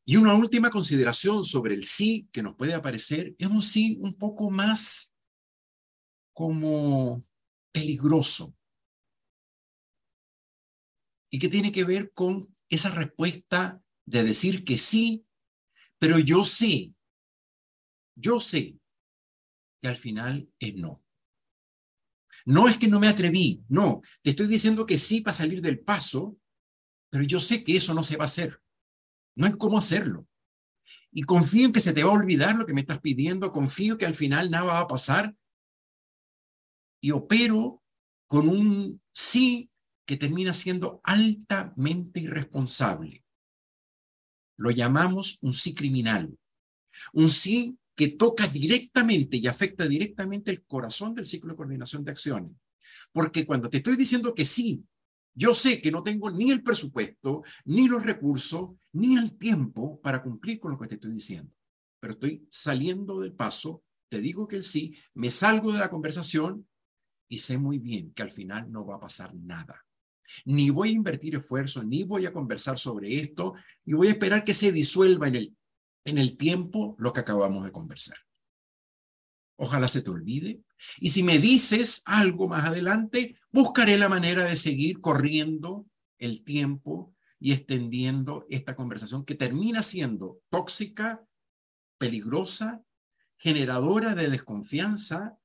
Y 0.06 0.18
una 0.18 0.34
última 0.34 0.70
consideración 0.70 1.46
sobre 1.46 1.76
el 1.76 1.86
sí 1.86 2.28
que 2.34 2.44
nos 2.44 2.56
puede 2.56 2.74
aparecer 2.74 3.36
es 3.38 3.48
un 3.48 3.62
sí 3.62 3.98
un 4.02 4.16
poco 4.18 4.50
más 4.52 5.16
como 6.34 7.24
peligroso, 7.72 8.56
y 11.34 11.40
que 11.40 11.50
tiene 11.50 11.72
que 11.72 11.84
ver 11.84 12.12
con 12.14 12.48
esa 12.70 12.92
respuesta 12.92 13.84
de 14.06 14.24
decir 14.24 14.64
que 14.64 14.78
sí, 14.78 15.26
pero 15.98 16.20
yo 16.20 16.44
sé, 16.44 16.94
yo 18.16 18.40
sé 18.40 18.80
que 19.82 19.90
al 19.90 19.96
final 19.96 20.50
es 20.60 20.76
no. 20.76 21.04
No 22.46 22.68
es 22.68 22.78
que 22.78 22.88
no 22.88 23.00
me 23.00 23.08
atreví, 23.08 23.64
no, 23.70 24.02
te 24.22 24.32
estoy 24.32 24.48
diciendo 24.48 24.86
que 24.86 24.98
sí 24.98 25.22
para 25.22 25.36
salir 25.36 25.62
del 25.62 25.80
paso, 25.80 26.38
pero 27.10 27.24
yo 27.24 27.40
sé 27.40 27.64
que 27.64 27.78
eso 27.78 27.94
no 27.94 28.04
se 28.04 28.18
va 28.18 28.24
a 28.24 28.26
hacer. 28.26 28.62
No 29.36 29.46
hay 29.46 29.54
cómo 29.54 29.78
hacerlo. 29.78 30.28
Y 31.12 31.22
confío 31.24 31.68
en 31.68 31.74
que 31.74 31.80
se 31.80 31.94
te 31.94 32.04
va 32.04 32.12
a 32.12 32.16
olvidar 32.16 32.56
lo 32.56 32.66
que 32.66 32.74
me 32.74 32.82
estás 32.82 33.00
pidiendo, 33.00 33.52
confío 33.52 33.98
que 33.98 34.06
al 34.06 34.16
final 34.16 34.50
nada 34.50 34.66
va 34.66 34.80
a 34.80 34.88
pasar. 34.88 35.36
Y 37.02 37.12
opero 37.12 37.84
con 38.28 38.50
un 38.50 39.02
sí 39.12 39.70
que 40.06 40.18
termina 40.18 40.54
siendo 40.54 41.02
altamente 41.04 42.20
irresponsable. 42.20 43.24
Lo 44.58 44.72
llamamos 44.72 45.40
un 45.42 45.54
sí 45.54 45.76
criminal, 45.76 46.38
un 47.14 47.30
sí 47.30 47.78
que 47.96 48.10
toca 48.10 48.48
directamente 48.48 49.38
y 49.38 49.48
afecta 49.48 49.88
directamente 49.88 50.52
el 50.52 50.64
corazón 50.66 51.14
del 51.14 51.26
ciclo 51.26 51.52
de 51.52 51.58
coordinación 51.58 52.04
de 52.04 52.12
acciones. 52.12 52.52
Porque 53.12 53.46
cuando 53.46 53.70
te 53.70 53.78
estoy 53.78 53.96
diciendo 53.96 54.34
que 54.34 54.46
sí, 54.46 54.84
yo 55.36 55.54
sé 55.54 55.82
que 55.82 55.92
no 55.92 56.04
tengo 56.04 56.30
ni 56.32 56.52
el 56.52 56.64
presupuesto, 56.64 57.44
ni 57.66 57.88
los 57.88 58.04
recursos, 58.04 58.72
ni 58.92 59.18
el 59.18 59.38
tiempo 59.38 60.00
para 60.02 60.22
cumplir 60.22 60.60
con 60.60 60.72
lo 60.72 60.80
que 60.80 60.88
te 60.88 60.96
estoy 60.96 61.12
diciendo. 61.12 61.52
Pero 62.00 62.14
estoy 62.14 62.48
saliendo 62.52 63.20
del 63.20 63.34
paso, 63.34 63.84
te 64.10 64.22
digo 64.22 64.48
que 64.48 64.58
el 64.58 64.64
sí, 64.64 64.96
me 65.14 65.32
salgo 65.32 65.72
de 65.72 65.80
la 65.80 65.90
conversación 65.90 66.68
y 67.28 67.40
sé 67.40 67.58
muy 67.58 67.80
bien 67.80 68.14
que 68.14 68.22
al 68.22 68.32
final 68.32 68.72
no 68.72 68.86
va 68.86 68.98
a 68.98 69.02
pasar 69.02 69.34
nada. 69.34 69.86
Ni 70.46 70.70
voy 70.70 70.90
a 70.90 70.94
invertir 70.94 71.36
esfuerzo, 71.36 71.84
ni 71.84 72.04
voy 72.04 72.26
a 72.26 72.34
conversar 72.34 72.78
sobre 72.78 73.20
esto, 73.20 73.54
y 73.86 73.94
voy 73.94 74.08
a 74.08 74.12
esperar 74.12 74.44
que 74.44 74.54
se 74.54 74.72
disuelva 74.72 75.28
en 75.28 75.36
el, 75.36 75.58
en 76.06 76.18
el 76.18 76.38
tiempo 76.38 76.96
lo 76.98 77.14
que 77.14 77.22
acabamos 77.22 77.64
de 77.64 77.72
conversar. 77.72 78.18
Ojalá 79.56 79.88
se 79.88 80.02
te 80.02 80.10
olvide. 80.10 80.62
Y 81.00 81.10
si 81.10 81.24
me 81.24 81.40
dices 81.40 82.02
algo 82.06 82.48
más 82.48 82.66
adelante, 82.66 83.38
buscaré 83.52 83.98
la 83.98 84.10
manera 84.10 84.44
de 84.44 84.56
seguir 84.56 85.00
corriendo 85.00 85.88
el 86.18 86.44
tiempo 86.44 87.16
y 87.40 87.52
extendiendo 87.52 88.46
esta 88.50 88.76
conversación 88.76 89.26
que 89.26 89.36
termina 89.36 89.84
siendo 89.84 90.42
tóxica, 90.50 91.26
peligrosa, 91.98 92.84
generadora 93.38 94.16
de 94.16 94.30
desconfianza 94.30 95.38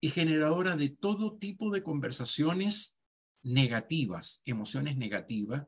y 0.00 0.10
generadora 0.10 0.76
de 0.76 0.90
todo 0.90 1.36
tipo 1.36 1.70
de 1.70 1.82
conversaciones 1.82 3.00
negativas, 3.42 4.42
emociones 4.44 4.96
negativas, 4.96 5.66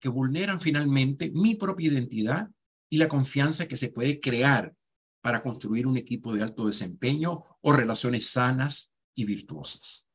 que 0.00 0.08
vulneran 0.08 0.60
finalmente 0.60 1.30
mi 1.34 1.54
propia 1.54 1.88
identidad 1.88 2.50
y 2.88 2.98
la 2.98 3.08
confianza 3.08 3.68
que 3.68 3.76
se 3.76 3.90
puede 3.90 4.20
crear 4.20 4.74
para 5.20 5.42
construir 5.42 5.86
un 5.86 5.96
equipo 5.96 6.34
de 6.34 6.42
alto 6.42 6.66
desempeño 6.66 7.42
o 7.60 7.72
relaciones 7.72 8.28
sanas 8.28 8.92
y 9.14 9.24
virtuosas. 9.24 10.08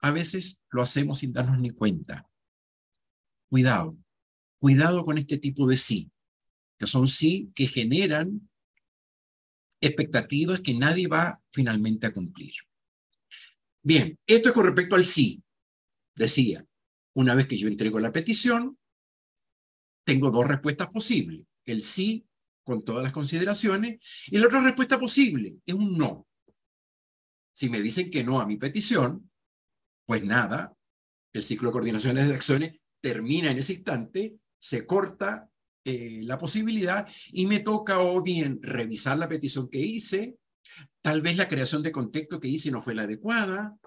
A 0.00 0.10
veces 0.10 0.62
lo 0.70 0.82
hacemos 0.82 1.18
sin 1.18 1.32
darnos 1.32 1.58
ni 1.58 1.70
cuenta. 1.70 2.30
Cuidado, 3.48 3.98
cuidado 4.58 5.04
con 5.04 5.18
este 5.18 5.38
tipo 5.38 5.66
de 5.66 5.76
sí, 5.76 6.12
que 6.78 6.86
son 6.86 7.08
sí 7.08 7.50
que 7.54 7.66
generan 7.66 8.48
expectativas 9.80 10.60
que 10.60 10.74
nadie 10.74 11.08
va 11.08 11.42
finalmente 11.50 12.06
a 12.06 12.12
cumplir. 12.12 12.52
Bien, 13.82 14.18
esto 14.26 14.50
es 14.50 14.54
con 14.54 14.66
respecto 14.66 14.96
al 14.96 15.04
sí. 15.04 15.42
Decía, 16.14 16.64
una 17.14 17.34
vez 17.34 17.46
que 17.46 17.56
yo 17.56 17.68
entrego 17.68 17.98
la 18.00 18.12
petición, 18.12 18.78
tengo 20.04 20.30
dos 20.30 20.46
respuestas 20.46 20.90
posibles. 20.90 21.46
El 21.64 21.82
sí 21.82 22.26
con 22.64 22.84
todas 22.84 23.02
las 23.02 23.12
consideraciones 23.12 23.98
y 24.28 24.38
la 24.38 24.46
otra 24.46 24.60
respuesta 24.60 24.98
posible 24.98 25.56
es 25.64 25.74
un 25.74 25.96
no. 25.96 26.26
Si 27.52 27.68
me 27.68 27.80
dicen 27.80 28.10
que 28.10 28.24
no 28.24 28.40
a 28.40 28.46
mi 28.46 28.56
petición, 28.56 29.30
pues 30.06 30.24
nada, 30.24 30.74
el 31.32 31.42
ciclo 31.42 31.68
de 31.68 31.72
coordinaciones 31.72 32.28
de 32.28 32.34
acciones 32.34 32.72
termina 33.00 33.50
en 33.50 33.58
ese 33.58 33.74
instante, 33.74 34.36
se 34.58 34.86
corta 34.86 35.50
eh, 35.84 36.20
la 36.24 36.38
posibilidad 36.38 37.08
y 37.32 37.46
me 37.46 37.60
toca 37.60 38.00
o 38.00 38.22
bien 38.22 38.60
revisar 38.62 39.18
la 39.18 39.28
petición 39.28 39.68
que 39.68 39.78
hice, 39.78 40.36
tal 41.00 41.22
vez 41.22 41.36
la 41.36 41.48
creación 41.48 41.82
de 41.82 41.92
contexto 41.92 42.38
que 42.38 42.48
hice 42.48 42.70
no 42.70 42.82
fue 42.82 42.94
la 42.94 43.02
adecuada, 43.02 43.78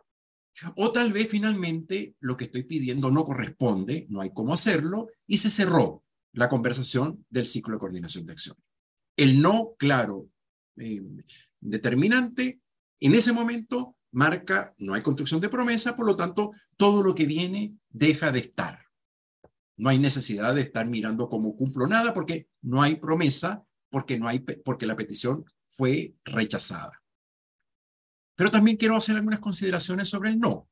o 0.75 0.91
tal 0.91 1.11
vez 1.11 1.27
finalmente 1.29 2.15
lo 2.19 2.37
que 2.37 2.45
estoy 2.45 2.63
pidiendo 2.63 3.11
no 3.11 3.25
corresponde, 3.25 4.05
no 4.09 4.21
hay 4.21 4.31
cómo 4.31 4.53
hacerlo, 4.53 5.09
y 5.27 5.37
se 5.37 5.49
cerró 5.49 6.03
la 6.33 6.49
conversación 6.49 7.25
del 7.29 7.45
ciclo 7.45 7.73
de 7.73 7.79
coordinación 7.79 8.25
de 8.25 8.33
acción. 8.33 8.55
El 9.15 9.41
no 9.41 9.75
claro 9.77 10.29
eh, 10.77 11.01
determinante, 11.59 12.61
en 12.99 13.15
ese 13.15 13.33
momento 13.33 13.95
marca, 14.11 14.73
no 14.77 14.93
hay 14.93 15.01
construcción 15.01 15.41
de 15.41 15.49
promesa, 15.49 15.95
por 15.95 16.05
lo 16.05 16.15
tanto, 16.15 16.51
todo 16.77 17.03
lo 17.03 17.15
que 17.15 17.25
viene 17.25 17.75
deja 17.89 18.31
de 18.31 18.39
estar. 18.39 18.79
No 19.75 19.89
hay 19.89 19.97
necesidad 19.97 20.53
de 20.55 20.61
estar 20.61 20.87
mirando 20.87 21.29
cómo 21.29 21.55
cumplo 21.55 21.87
nada 21.87 22.13
porque 22.13 22.47
no 22.61 22.81
hay 22.81 22.95
promesa, 22.95 23.65
porque, 23.89 24.17
no 24.19 24.27
hay, 24.27 24.39
porque 24.39 24.85
la 24.85 24.95
petición 24.95 25.45
fue 25.69 26.15
rechazada. 26.23 27.02
Pero 28.35 28.49
también 28.49 28.77
quiero 28.77 28.95
hacer 28.95 29.15
algunas 29.15 29.39
consideraciones 29.39 30.09
sobre 30.09 30.31
el 30.31 30.39
no. 30.39 30.69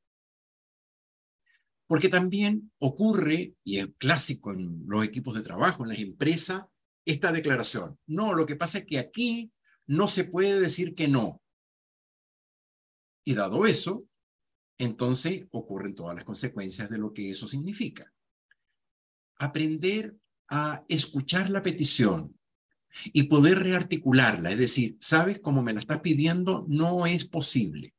Porque 1.87 2.09
también 2.09 2.71
ocurre, 2.79 3.55
y 3.63 3.79
es 3.79 3.89
clásico 3.97 4.53
en 4.53 4.83
los 4.87 5.03
equipos 5.03 5.35
de 5.35 5.41
trabajo, 5.41 5.83
en 5.83 5.89
las 5.89 5.99
empresas, 5.99 6.63
esta 7.05 7.31
declaración. 7.31 7.99
No, 8.07 8.33
lo 8.33 8.45
que 8.45 8.55
pasa 8.55 8.79
es 8.79 8.85
que 8.85 8.99
aquí 8.99 9.51
no 9.87 10.07
se 10.07 10.23
puede 10.23 10.59
decir 10.59 10.95
que 10.95 11.07
no. 11.07 11.41
Y 13.25 13.35
dado 13.35 13.65
eso, 13.65 14.07
entonces 14.77 15.45
ocurren 15.51 15.93
todas 15.93 16.15
las 16.15 16.23
consecuencias 16.23 16.89
de 16.89 16.97
lo 16.97 17.13
que 17.13 17.29
eso 17.29 17.47
significa. 17.47 18.11
Aprender 19.37 20.17
a 20.49 20.83
escuchar 20.87 21.49
la 21.49 21.61
petición, 21.61 22.39
y 23.05 23.23
poder 23.23 23.59
rearticularla. 23.59 24.51
Es 24.51 24.57
decir, 24.57 24.97
sabes, 24.99 25.39
cómo 25.39 25.61
me 25.61 25.73
la 25.73 25.79
estás 25.79 26.01
pidiendo, 26.01 26.65
no 26.67 27.05
es 27.05 27.25
posible. 27.25 27.93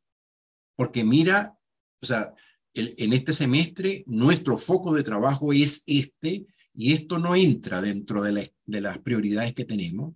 Porque 0.77 1.05
mira, 1.05 1.59
o 2.01 2.07
sea, 2.07 2.35
en 2.75 3.13
este 3.13 3.33
semestre 3.33 4.05
nuestro 4.07 4.57
foco 4.57 4.95
de 4.95 5.03
trabajo 5.03 5.53
es 5.53 5.83
este 5.87 6.47
y 6.75 6.93
esto 6.93 7.19
no 7.19 7.35
entra 7.35 7.83
dentro 7.83 8.23
de, 8.23 8.53
de 8.65 8.81
las 8.81 8.99
prioridades 8.99 9.55
que 9.55 9.65
tenemos. 9.65 10.15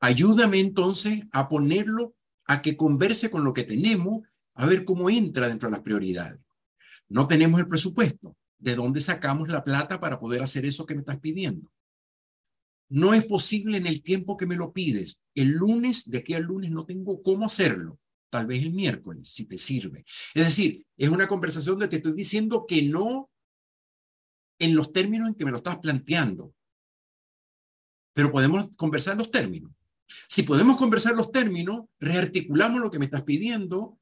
Ayúdame 0.00 0.58
entonces 0.58 1.24
a 1.32 1.48
ponerlo, 1.48 2.14
a 2.46 2.62
que 2.62 2.76
converse 2.76 3.30
con 3.30 3.44
lo 3.44 3.52
que 3.52 3.64
tenemos, 3.64 4.20
a 4.54 4.66
ver 4.66 4.84
cómo 4.84 5.08
entra 5.10 5.48
dentro 5.48 5.68
de 5.68 5.76
las 5.76 5.84
prioridades. 5.84 6.40
No 7.08 7.26
tenemos 7.26 7.60
el 7.60 7.66
presupuesto. 7.66 8.36
¿De 8.58 8.74
dónde 8.74 9.00
sacamos 9.00 9.48
la 9.48 9.62
plata 9.62 10.00
para 10.00 10.18
poder 10.18 10.42
hacer 10.42 10.64
eso 10.64 10.84
que 10.84 10.94
me 10.94 11.00
estás 11.00 11.20
pidiendo? 11.20 11.70
No 12.90 13.14
es 13.14 13.24
posible 13.26 13.78
en 13.78 13.86
el 13.86 14.02
tiempo 14.02 14.36
que 14.36 14.46
me 14.46 14.56
lo 14.56 14.72
pides. 14.72 15.18
El 15.34 15.50
lunes, 15.50 16.10
de 16.10 16.18
aquí 16.18 16.34
al 16.34 16.44
lunes, 16.44 16.70
no 16.70 16.86
tengo 16.86 17.22
cómo 17.22 17.46
hacerlo. 17.46 17.98
Tal 18.30 18.46
vez 18.46 18.62
el 18.62 18.72
miércoles, 18.72 19.28
si 19.28 19.46
te 19.46 19.58
sirve. 19.58 20.04
Es 20.34 20.46
decir, 20.46 20.84
es 20.96 21.08
una 21.08 21.28
conversación 21.28 21.74
donde 21.74 21.88
te 21.88 21.96
estoy 21.96 22.12
diciendo 22.12 22.64
que 22.66 22.82
no 22.82 23.30
en 24.58 24.74
los 24.74 24.92
términos 24.92 25.28
en 25.28 25.34
que 25.34 25.44
me 25.44 25.50
lo 25.50 25.58
estás 25.58 25.78
planteando. 25.78 26.54
Pero 28.12 28.32
podemos 28.32 28.70
conversar 28.76 29.16
los 29.16 29.30
términos. 29.30 29.72
Si 30.28 30.42
podemos 30.42 30.76
conversar 30.76 31.14
los 31.14 31.30
términos, 31.30 31.82
rearticulamos 32.00 32.80
lo 32.80 32.90
que 32.90 32.98
me 32.98 33.04
estás 33.04 33.22
pidiendo 33.22 33.98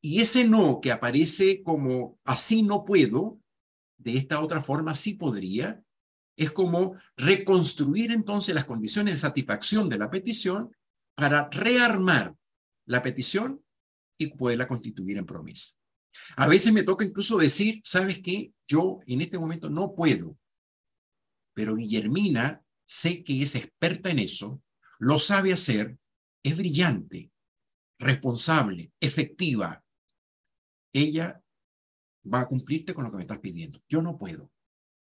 y 0.00 0.20
ese 0.20 0.44
no 0.44 0.80
que 0.80 0.92
aparece 0.92 1.62
como 1.62 2.18
así 2.24 2.62
no 2.62 2.84
puedo, 2.84 3.40
de 3.96 4.16
esta 4.16 4.40
otra 4.40 4.62
forma 4.62 4.94
sí 4.94 5.14
podría, 5.14 5.82
es 6.36 6.52
como 6.52 6.94
reconstruir 7.16 8.12
entonces 8.12 8.54
las 8.54 8.66
condiciones 8.66 9.14
de 9.14 9.20
satisfacción 9.20 9.88
de 9.88 9.98
la 9.98 10.10
petición 10.10 10.74
para 11.14 11.48
rearmar 11.50 12.36
la 12.86 13.02
petición 13.02 13.64
y 14.18 14.28
poderla 14.28 14.68
constituir 14.68 15.16
en 15.16 15.26
promesa. 15.26 15.72
A 16.36 16.46
veces 16.46 16.72
me 16.72 16.82
toca 16.82 17.04
incluso 17.04 17.38
decir, 17.38 17.80
¿sabes 17.84 18.20
qué? 18.20 18.52
Yo 18.68 19.00
en 19.06 19.20
este 19.20 19.38
momento 19.38 19.70
no 19.70 19.94
puedo, 19.94 20.38
pero 21.54 21.76
Guillermina 21.76 22.62
sé 22.86 23.22
que 23.22 23.42
es 23.42 23.54
experta 23.54 24.10
en 24.10 24.18
eso, 24.18 24.62
lo 24.98 25.18
sabe 25.18 25.52
hacer, 25.52 25.98
es 26.42 26.56
brillante, 26.56 27.32
responsable, 27.98 28.92
efectiva. 29.00 29.84
Ella 30.92 31.42
va 32.32 32.42
a 32.42 32.48
cumplirte 32.48 32.94
con 32.94 33.04
lo 33.04 33.10
que 33.10 33.16
me 33.16 33.22
estás 33.22 33.40
pidiendo. 33.40 33.82
Yo 33.88 34.02
no 34.02 34.18
puedo. 34.18 34.50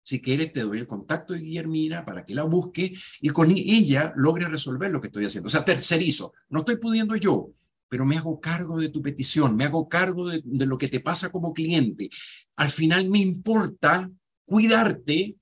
Si 0.10 0.20
quieres, 0.20 0.52
te 0.52 0.62
doy 0.62 0.80
el 0.80 0.88
contacto 0.88 1.36
de 1.36 1.40
Guillermina 1.40 2.04
para 2.04 2.26
que 2.26 2.34
la 2.34 2.42
busque 2.42 2.92
y 3.22 3.30
con 3.30 3.52
ella 3.52 4.12
logre 4.16 4.48
resolver 4.48 4.90
lo 4.90 5.00
que 5.00 5.06
estoy 5.06 5.26
haciendo. 5.26 5.46
O 5.46 5.52
sea, 5.52 5.64
tercerizo. 5.64 6.34
No 6.50 6.62
estoy 6.62 6.78
pudiendo 6.78 7.16
yo, 7.16 7.52
pero 7.88 8.06
me 8.06 8.18
hago 8.18 8.40
cargo 8.40 8.80
de 8.80 8.90
tu 8.90 9.04
petición, 9.04 9.56
me 9.56 9.66
hago 9.66 9.88
cargo 9.88 10.28
de, 10.28 10.42
de 10.44 10.66
lo 10.66 10.80
que 10.80 10.88
te 10.88 11.00
pasa 11.00 11.32
como 11.32 11.54
cliente. 11.54 12.10
Al 12.56 12.72
final 12.72 13.08
me 13.08 13.20
importa 13.20 14.10
cuidarte 14.46 15.38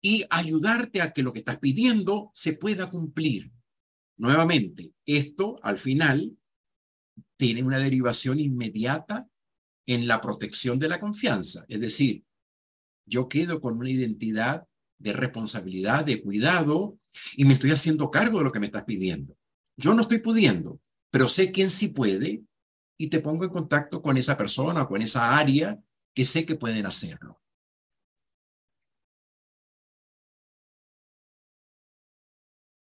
y 0.00 0.24
ayudarte 0.30 1.02
a 1.02 1.12
que 1.12 1.24
lo 1.24 1.32
que 1.32 1.40
estás 1.40 1.58
pidiendo 1.58 2.30
se 2.34 2.52
pueda 2.52 2.88
cumplir. 2.88 3.50
Nuevamente, 4.16 4.92
esto 5.06 5.58
al 5.64 5.76
final 5.76 6.38
tiene 7.36 7.64
una 7.64 7.80
derivación 7.80 8.38
inmediata 8.38 9.28
en 9.86 10.06
la 10.06 10.20
protección 10.20 10.78
de 10.78 10.88
la 10.88 11.00
confianza. 11.00 11.64
Es 11.66 11.80
decir, 11.80 12.27
yo 13.08 13.28
quedo 13.28 13.60
con 13.60 13.78
una 13.78 13.90
identidad 13.90 14.66
de 14.98 15.12
responsabilidad, 15.12 16.04
de 16.04 16.22
cuidado, 16.22 16.98
y 17.36 17.44
me 17.44 17.54
estoy 17.54 17.70
haciendo 17.70 18.10
cargo 18.10 18.38
de 18.38 18.44
lo 18.44 18.52
que 18.52 18.60
me 18.60 18.66
estás 18.66 18.84
pidiendo. 18.84 19.36
Yo 19.76 19.94
no 19.94 20.02
estoy 20.02 20.18
pudiendo, 20.18 20.80
pero 21.10 21.28
sé 21.28 21.52
quién 21.52 21.70
sí 21.70 21.88
puede 21.88 22.42
y 22.98 23.08
te 23.08 23.20
pongo 23.20 23.44
en 23.44 23.50
contacto 23.50 24.02
con 24.02 24.16
esa 24.16 24.36
persona, 24.36 24.86
con 24.86 25.02
esa 25.02 25.38
área 25.38 25.80
que 26.14 26.24
sé 26.24 26.44
que 26.44 26.56
pueden 26.56 26.84
hacerlo. 26.86 27.40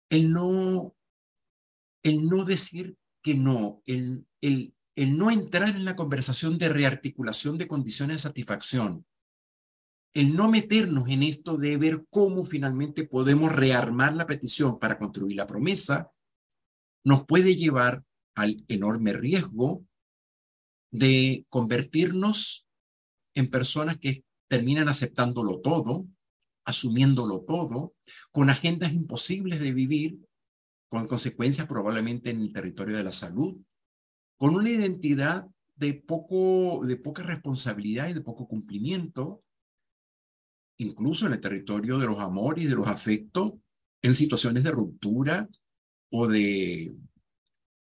El 0.09 0.31
no 0.31 0.95
el 2.03 2.27
no 2.27 2.43
decir 2.43 2.97
que 3.21 3.35
no, 3.35 3.81
el, 3.85 4.27
el, 4.41 4.75
el 4.95 5.17
no 5.17 5.31
entrar 5.31 5.69
en 5.69 5.85
la 5.85 5.95
conversación 5.95 6.57
de 6.57 6.69
rearticulación 6.69 7.57
de 7.57 7.67
condiciones 7.67 8.17
de 8.17 8.23
satisfacción, 8.23 9.05
el 10.13 10.35
no 10.35 10.49
meternos 10.49 11.09
en 11.09 11.23
esto 11.23 11.57
de 11.57 11.77
ver 11.77 12.05
cómo 12.09 12.45
finalmente 12.45 13.05
podemos 13.05 13.51
rearmar 13.51 14.15
la 14.15 14.27
petición 14.27 14.79
para 14.79 14.99
construir 14.99 15.35
la 15.37 15.47
promesa, 15.47 16.11
nos 17.03 17.25
puede 17.25 17.55
llevar 17.55 18.03
al 18.35 18.63
enorme 18.67 19.13
riesgo 19.13 19.85
de 20.91 21.45
convertirnos 21.49 22.67
en 23.35 23.49
personas 23.49 23.97
que 23.97 24.23
terminan 24.47 24.87
aceptándolo 24.87 25.59
todo, 25.61 26.07
asumiéndolo 26.65 27.41
todo, 27.41 27.95
con 28.31 28.49
agendas 28.51 28.93
imposibles 28.93 29.59
de 29.59 29.73
vivir, 29.73 30.19
con 30.89 31.07
consecuencias 31.07 31.67
probablemente 31.67 32.29
en 32.29 32.41
el 32.41 32.53
territorio 32.53 32.95
de 32.95 33.03
la 33.03 33.11
salud, 33.11 33.57
con 34.37 34.55
una 34.55 34.69
identidad 34.69 35.47
de, 35.75 35.95
poco, 35.95 36.85
de 36.85 36.97
poca 36.97 37.23
responsabilidad 37.23 38.09
y 38.09 38.13
de 38.13 38.21
poco 38.21 38.47
cumplimiento, 38.47 39.43
incluso 40.77 41.27
en 41.27 41.33
el 41.33 41.41
territorio 41.41 41.97
de 41.97 42.07
los 42.07 42.19
amores 42.19 42.65
y 42.65 42.67
de 42.67 42.75
los 42.75 42.87
afectos, 42.87 43.53
en 44.01 44.13
situaciones 44.13 44.63
de 44.63 44.71
ruptura 44.71 45.47
o 46.11 46.27
de, 46.27 46.95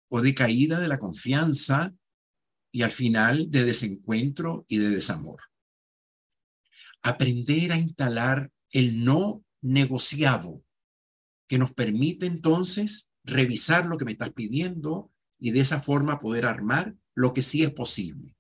o 0.10 0.22
de 0.22 0.34
caída 0.34 0.80
de 0.80 0.88
la 0.88 0.98
confianza 0.98 1.94
y 2.72 2.82
al 2.82 2.92
final 2.92 3.50
de 3.50 3.64
desencuentro 3.64 4.66
y 4.68 4.78
de 4.78 4.90
desamor. 4.90 5.40
Aprender 7.02 7.72
a 7.72 7.78
instalar 7.78 8.52
el 8.72 9.04
no 9.04 9.44
negociado 9.62 10.64
que 11.48 11.58
nos 11.58 11.74
permite 11.74 12.26
entonces 12.26 13.14
revisar 13.24 13.86
lo 13.86 13.98
que 13.98 14.06
me 14.06 14.12
estás 14.12 14.32
pidiendo 14.32 15.12
y 15.40 15.52
de 15.52 15.60
esa 15.60 15.82
forma 15.82 16.20
poder 16.20 16.46
armar 16.46 16.96
lo 17.16 17.34
que 17.34 17.42
sí 17.42 17.64
es 17.64 17.72
posible. 17.72 18.36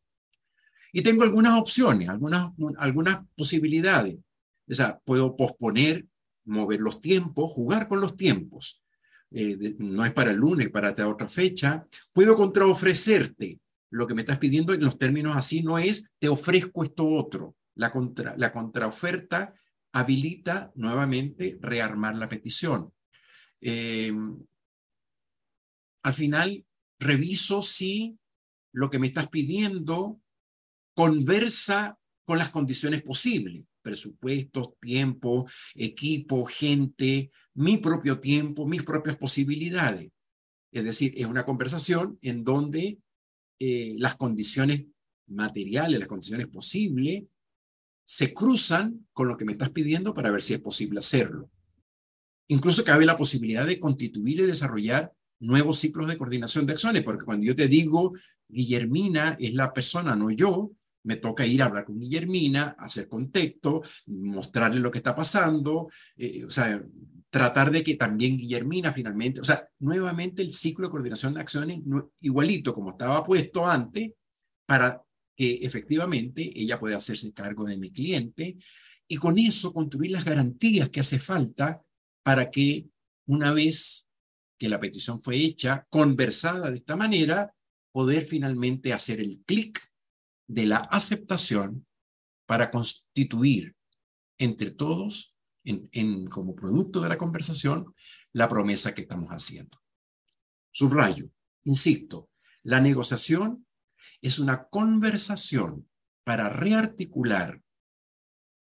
Y 0.91 1.01
tengo 1.01 1.23
algunas 1.23 1.59
opciones, 1.59 2.09
algunas, 2.09 2.49
algunas 2.77 3.21
posibilidades. 3.35 4.17
O 4.69 4.73
sea, 4.73 4.99
puedo 5.05 5.35
posponer, 5.35 6.05
mover 6.45 6.81
los 6.81 7.01
tiempos, 7.01 7.51
jugar 7.51 7.87
con 7.87 8.01
los 8.01 8.15
tiempos. 8.15 8.81
Eh, 9.31 9.75
no 9.79 10.05
es 10.05 10.13
para 10.13 10.31
el 10.31 10.37
lunes, 10.37 10.69
para 10.69 10.93
otra 11.07 11.29
fecha. 11.29 11.85
Puedo 12.13 12.35
contraofrecerte 12.35 13.59
lo 13.89 14.07
que 14.07 14.13
me 14.13 14.21
estás 14.21 14.37
pidiendo 14.37 14.73
en 14.73 14.83
los 14.83 14.97
términos 14.97 15.35
así, 15.35 15.63
no 15.63 15.77
es 15.77 16.11
te 16.19 16.29
ofrezco 16.29 16.83
esto 16.83 17.05
otro. 17.05 17.55
La, 17.75 17.91
contra, 17.91 18.35
la 18.37 18.51
contraoferta 18.51 19.53
habilita 19.91 20.71
nuevamente 20.75 21.59
rearmar 21.61 22.15
la 22.15 22.27
petición. 22.27 22.91
Eh, 23.61 24.11
al 26.03 26.13
final, 26.13 26.65
reviso 26.99 27.61
si 27.61 28.17
lo 28.71 28.89
que 28.89 28.99
me 28.99 29.07
estás 29.07 29.29
pidiendo 29.29 30.19
conversa 30.95 31.99
con 32.25 32.39
las 32.39 32.49
condiciones 32.49 33.03
posibles, 33.03 33.63
presupuestos, 33.87 34.73
tiempo, 34.81 35.47
equipo, 35.73 36.43
gente, 36.43 37.31
mi 37.53 37.77
propio 37.77 38.19
tiempo, 38.19 38.67
mis 38.67 38.83
propias 38.83 39.15
posibilidades. 39.15 40.11
Es 40.73 40.83
decir, 40.83 41.13
es 41.15 41.25
una 41.25 41.45
conversación 41.45 42.19
en 42.21 42.43
donde 42.43 42.99
eh, 43.59 43.95
las 43.97 44.17
condiciones 44.17 44.83
materiales, 45.27 45.99
las 45.99 46.09
condiciones 46.09 46.47
posibles, 46.47 47.23
se 48.05 48.33
cruzan 48.33 49.07
con 49.13 49.29
lo 49.29 49.37
que 49.37 49.45
me 49.45 49.53
estás 49.53 49.69
pidiendo 49.69 50.13
para 50.13 50.31
ver 50.31 50.41
si 50.41 50.53
es 50.53 50.59
posible 50.59 50.99
hacerlo. 50.99 51.49
Incluso 52.49 52.83
cabe 52.83 53.05
la 53.05 53.15
posibilidad 53.15 53.65
de 53.65 53.79
constituir 53.79 54.41
y 54.41 54.43
desarrollar 54.43 55.13
nuevos 55.39 55.79
ciclos 55.79 56.09
de 56.09 56.17
coordinación 56.17 56.65
de 56.65 56.73
acciones, 56.73 57.03
porque 57.03 57.23
cuando 57.23 57.45
yo 57.45 57.55
te 57.55 57.69
digo, 57.69 58.11
Guillermina 58.49 59.37
es 59.39 59.53
la 59.53 59.71
persona, 59.71 60.17
no 60.17 60.29
yo, 60.31 60.73
me 61.07 61.15
toca 61.15 61.45
ir 61.45 61.61
a 61.61 61.67
hablar 61.67 61.85
con 61.85 61.97
Guillermina, 61.97 62.75
hacer 62.77 63.07
contexto, 63.07 63.81
mostrarle 64.07 64.81
lo 64.81 64.91
que 64.91 64.97
está 64.97 65.15
pasando, 65.15 65.89
eh, 66.17 66.43
o 66.43 66.49
sea, 66.49 66.83
tratar 67.29 67.71
de 67.71 67.81
que 67.81 67.95
también 67.95 68.37
Guillermina 68.37 68.91
finalmente, 68.91 69.39
o 69.39 69.45
sea, 69.45 69.65
nuevamente 69.79 70.41
el 70.41 70.51
ciclo 70.51 70.87
de 70.87 70.91
coordinación 70.91 71.33
de 71.33 71.39
acciones 71.39 71.79
igualito 72.19 72.73
como 72.73 72.91
estaba 72.91 73.23
puesto 73.23 73.65
antes, 73.65 74.11
para 74.65 75.01
que 75.33 75.59
efectivamente 75.61 76.51
ella 76.53 76.77
pueda 76.77 76.97
hacerse 76.97 77.31
cargo 77.31 77.63
de 77.65 77.77
mi 77.77 77.89
cliente 77.89 78.57
y 79.07 79.15
con 79.15 79.39
eso 79.39 79.71
construir 79.71 80.11
las 80.11 80.25
garantías 80.25 80.89
que 80.89 80.99
hace 80.99 81.19
falta 81.19 81.81
para 82.21 82.51
que 82.51 82.89
una 83.27 83.53
vez 83.53 84.09
que 84.57 84.67
la 84.67 84.79
petición 84.79 85.21
fue 85.21 85.37
hecha, 85.37 85.87
conversada 85.89 86.69
de 86.69 86.77
esta 86.77 86.97
manera, 86.97 87.53
poder 87.93 88.25
finalmente 88.25 88.91
hacer 88.91 89.21
el 89.21 89.41
clic 89.45 89.79
de 90.47 90.65
la 90.65 90.77
aceptación 90.77 91.85
para 92.45 92.71
constituir 92.71 93.75
entre 94.37 94.71
todos, 94.71 95.35
como 96.29 96.55
producto 96.55 97.01
de 97.01 97.09
la 97.09 97.17
conversación, 97.17 97.93
la 98.31 98.47
promesa 98.47 98.93
que 98.93 99.01
estamos 99.01 99.29
haciendo. 99.29 99.77
Subrayo, 100.71 101.29
insisto, 101.65 102.29
la 102.63 102.79
negociación 102.79 103.67
es 104.21 104.39
una 104.39 104.67
conversación 104.69 105.89
para 106.23 106.49
rearticular 106.49 107.61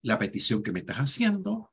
la 0.02 0.18
petición 0.18 0.62
que 0.62 0.72
me 0.72 0.80
estás 0.80 0.96
haciendo 0.96 1.70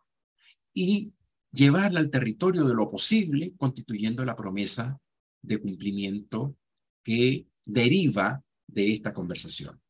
y 0.73 1.13
llevarla 1.51 1.99
al 1.99 2.11
territorio 2.11 2.63
de 2.65 2.73
lo 2.73 2.89
posible, 2.89 3.53
constituyendo 3.57 4.25
la 4.25 4.35
promesa 4.35 4.99
de 5.41 5.59
cumplimiento 5.59 6.57
que 7.03 7.47
deriva 7.65 8.43
de 8.67 8.93
esta 8.93 9.13
conversación. 9.13 9.81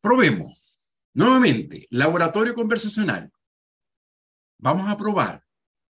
Probemos. 0.00 0.92
Nuevamente, 1.14 1.86
laboratorio 1.90 2.54
conversacional. 2.54 3.32
Vamos 4.58 4.88
a 4.88 4.96
probar, 4.96 5.44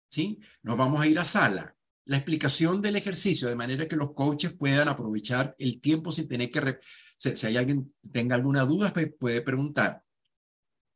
¿sí? 0.08 0.40
Nos 0.62 0.76
vamos 0.76 1.00
a 1.00 1.06
ir 1.06 1.18
a 1.18 1.24
sala 1.24 1.76
la 2.04 2.16
explicación 2.16 2.82
del 2.82 2.96
ejercicio, 2.96 3.48
de 3.48 3.56
manera 3.56 3.86
que 3.86 3.96
los 3.96 4.12
coaches 4.12 4.52
puedan 4.52 4.88
aprovechar 4.88 5.54
el 5.58 5.80
tiempo 5.80 6.12
sin 6.12 6.28
tener 6.28 6.50
que... 6.50 6.78
Si, 7.16 7.46
hay 7.46 7.56
alguien 7.56 7.94
tenga 8.12 8.34
alguna 8.34 8.64
duda, 8.64 8.92
pues, 8.92 9.12
puede 9.18 9.42
preguntar. 9.42 10.04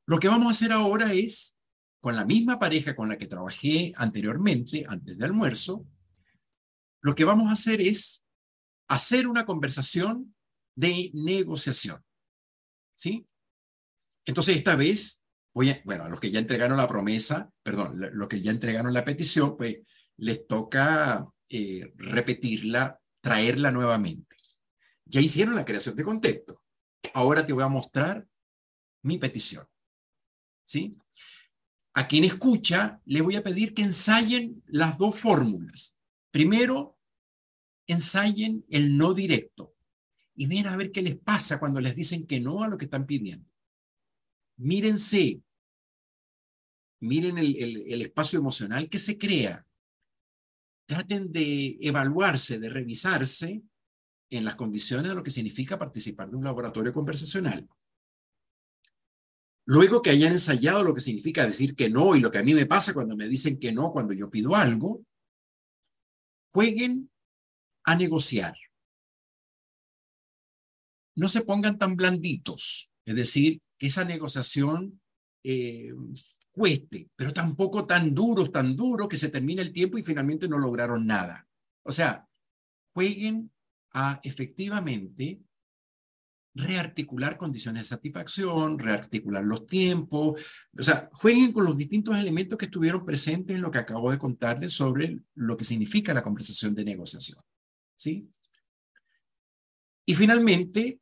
Lo 0.06 0.18
que 0.18 0.28
vamos 0.28 0.48
a 0.48 0.50
hacer 0.50 0.72
ahora 0.72 1.12
es, 1.12 1.58
con 2.00 2.16
la 2.16 2.24
misma 2.24 2.58
pareja 2.58 2.96
con 2.96 3.08
la 3.08 3.16
que 3.16 3.26
trabajé 3.26 3.92
anteriormente, 3.96 4.84
antes 4.88 5.16
del 5.16 5.30
almuerzo, 5.30 5.86
lo 7.00 7.14
que 7.14 7.24
vamos 7.24 7.48
a 7.48 7.52
hacer 7.52 7.80
es 7.80 8.24
hacer 8.88 9.28
una 9.28 9.44
conversación 9.44 10.34
de 10.74 11.10
negociación. 11.14 12.04
¿Sí? 12.96 13.26
Entonces, 14.24 14.56
esta 14.56 14.74
vez, 14.74 15.22
voy 15.54 15.70
a, 15.70 15.80
bueno, 15.84 16.04
a 16.04 16.08
los 16.08 16.18
que 16.18 16.30
ya 16.30 16.40
entregaron 16.40 16.76
la 16.76 16.88
promesa, 16.88 17.52
perdón, 17.62 17.92
los 18.12 18.28
que 18.28 18.40
ya 18.40 18.50
entregaron 18.50 18.92
la 18.92 19.04
petición, 19.04 19.56
pues 19.56 19.78
les 20.16 20.46
toca 20.46 21.26
eh, 21.48 21.92
repetirla, 21.96 23.00
traerla 23.20 23.70
nuevamente. 23.70 24.36
Ya 25.04 25.20
hicieron 25.20 25.54
la 25.54 25.64
creación 25.64 25.94
de 25.94 26.04
contexto. 26.04 26.62
Ahora 27.14 27.46
te 27.46 27.52
voy 27.52 27.62
a 27.62 27.68
mostrar 27.68 28.26
mi 29.02 29.18
petición. 29.18 29.64
¿Sí? 30.64 30.96
A 31.94 32.08
quien 32.08 32.24
escucha, 32.24 33.00
le 33.04 33.20
voy 33.20 33.36
a 33.36 33.42
pedir 33.42 33.72
que 33.72 33.82
ensayen 33.82 34.62
las 34.66 34.98
dos 34.98 35.20
fórmulas. 35.20 35.96
Primero, 36.32 36.98
ensayen 37.86 38.66
el 38.68 38.98
no 38.98 39.14
directo 39.14 39.75
y 40.36 40.46
miren 40.46 40.72
a 40.72 40.76
ver 40.76 40.92
qué 40.92 41.02
les 41.02 41.16
pasa 41.16 41.58
cuando 41.58 41.80
les 41.80 41.96
dicen 41.96 42.26
que 42.26 42.40
no 42.40 42.62
a 42.62 42.68
lo 42.68 42.78
que 42.78 42.84
están 42.84 43.06
pidiendo. 43.06 43.48
Mírense, 44.58 45.42
miren 47.00 47.38
el 47.38 48.02
espacio 48.02 48.38
emocional 48.38 48.88
que 48.88 48.98
se 48.98 49.18
crea 49.18 49.66
traten 50.86 51.32
de 51.32 51.76
evaluarse, 51.80 52.58
de 52.58 52.70
revisarse 52.70 53.62
en 54.30 54.44
las 54.44 54.54
condiciones 54.54 55.08
de 55.08 55.14
lo 55.14 55.22
que 55.22 55.30
significa 55.30 55.78
participar 55.78 56.30
de 56.30 56.36
un 56.36 56.44
laboratorio 56.44 56.92
conversacional. 56.92 57.68
Luego 59.64 60.00
que 60.00 60.10
hayan 60.10 60.32
ensayado 60.32 60.84
lo 60.84 60.94
que 60.94 61.00
significa 61.00 61.44
decir 61.44 61.74
que 61.74 61.90
no 61.90 62.14
y 62.14 62.20
lo 62.20 62.30
que 62.30 62.38
a 62.38 62.44
mí 62.44 62.54
me 62.54 62.66
pasa 62.66 62.94
cuando 62.94 63.16
me 63.16 63.28
dicen 63.28 63.58
que 63.58 63.72
no 63.72 63.90
cuando 63.92 64.14
yo 64.14 64.30
pido 64.30 64.54
algo, 64.54 65.04
jueguen 66.52 67.10
a 67.84 67.96
negociar. 67.96 68.56
No 71.16 71.28
se 71.28 71.42
pongan 71.42 71.78
tan 71.78 71.96
blanditos, 71.96 72.90
es 73.04 73.14
decir, 73.14 73.60
que 73.78 73.88
esa 73.88 74.04
negociación 74.04 75.00
eh, 75.42 75.92
cueste, 76.52 77.10
pero 77.16 77.32
tampoco 77.32 77.86
tan 77.86 78.14
duros, 78.14 78.50
tan 78.50 78.76
duros 78.76 79.08
que 79.08 79.18
se 79.18 79.28
termine 79.28 79.62
el 79.62 79.72
tiempo 79.72 79.98
y 79.98 80.02
finalmente 80.02 80.48
no 80.48 80.58
lograron 80.58 81.06
nada. 81.06 81.46
O 81.82 81.92
sea, 81.92 82.28
jueguen 82.94 83.52
a 83.92 84.20
efectivamente 84.22 85.40
rearticular 86.56 87.36
condiciones 87.36 87.82
de 87.82 87.88
satisfacción, 87.88 88.78
rearticular 88.78 89.44
los 89.44 89.66
tiempos, 89.66 90.66
o 90.76 90.82
sea, 90.82 91.10
jueguen 91.12 91.52
con 91.52 91.66
los 91.66 91.76
distintos 91.76 92.16
elementos 92.16 92.58
que 92.58 92.64
estuvieron 92.64 93.04
presentes 93.04 93.54
en 93.54 93.62
lo 93.62 93.70
que 93.70 93.78
acabo 93.78 94.10
de 94.10 94.18
contarles 94.18 94.72
sobre 94.72 95.18
lo 95.34 95.56
que 95.56 95.64
significa 95.64 96.14
la 96.14 96.22
conversación 96.22 96.74
de 96.74 96.84
negociación. 96.84 97.38
¿Sí? 97.94 98.30
Y 100.06 100.14
finalmente, 100.14 101.00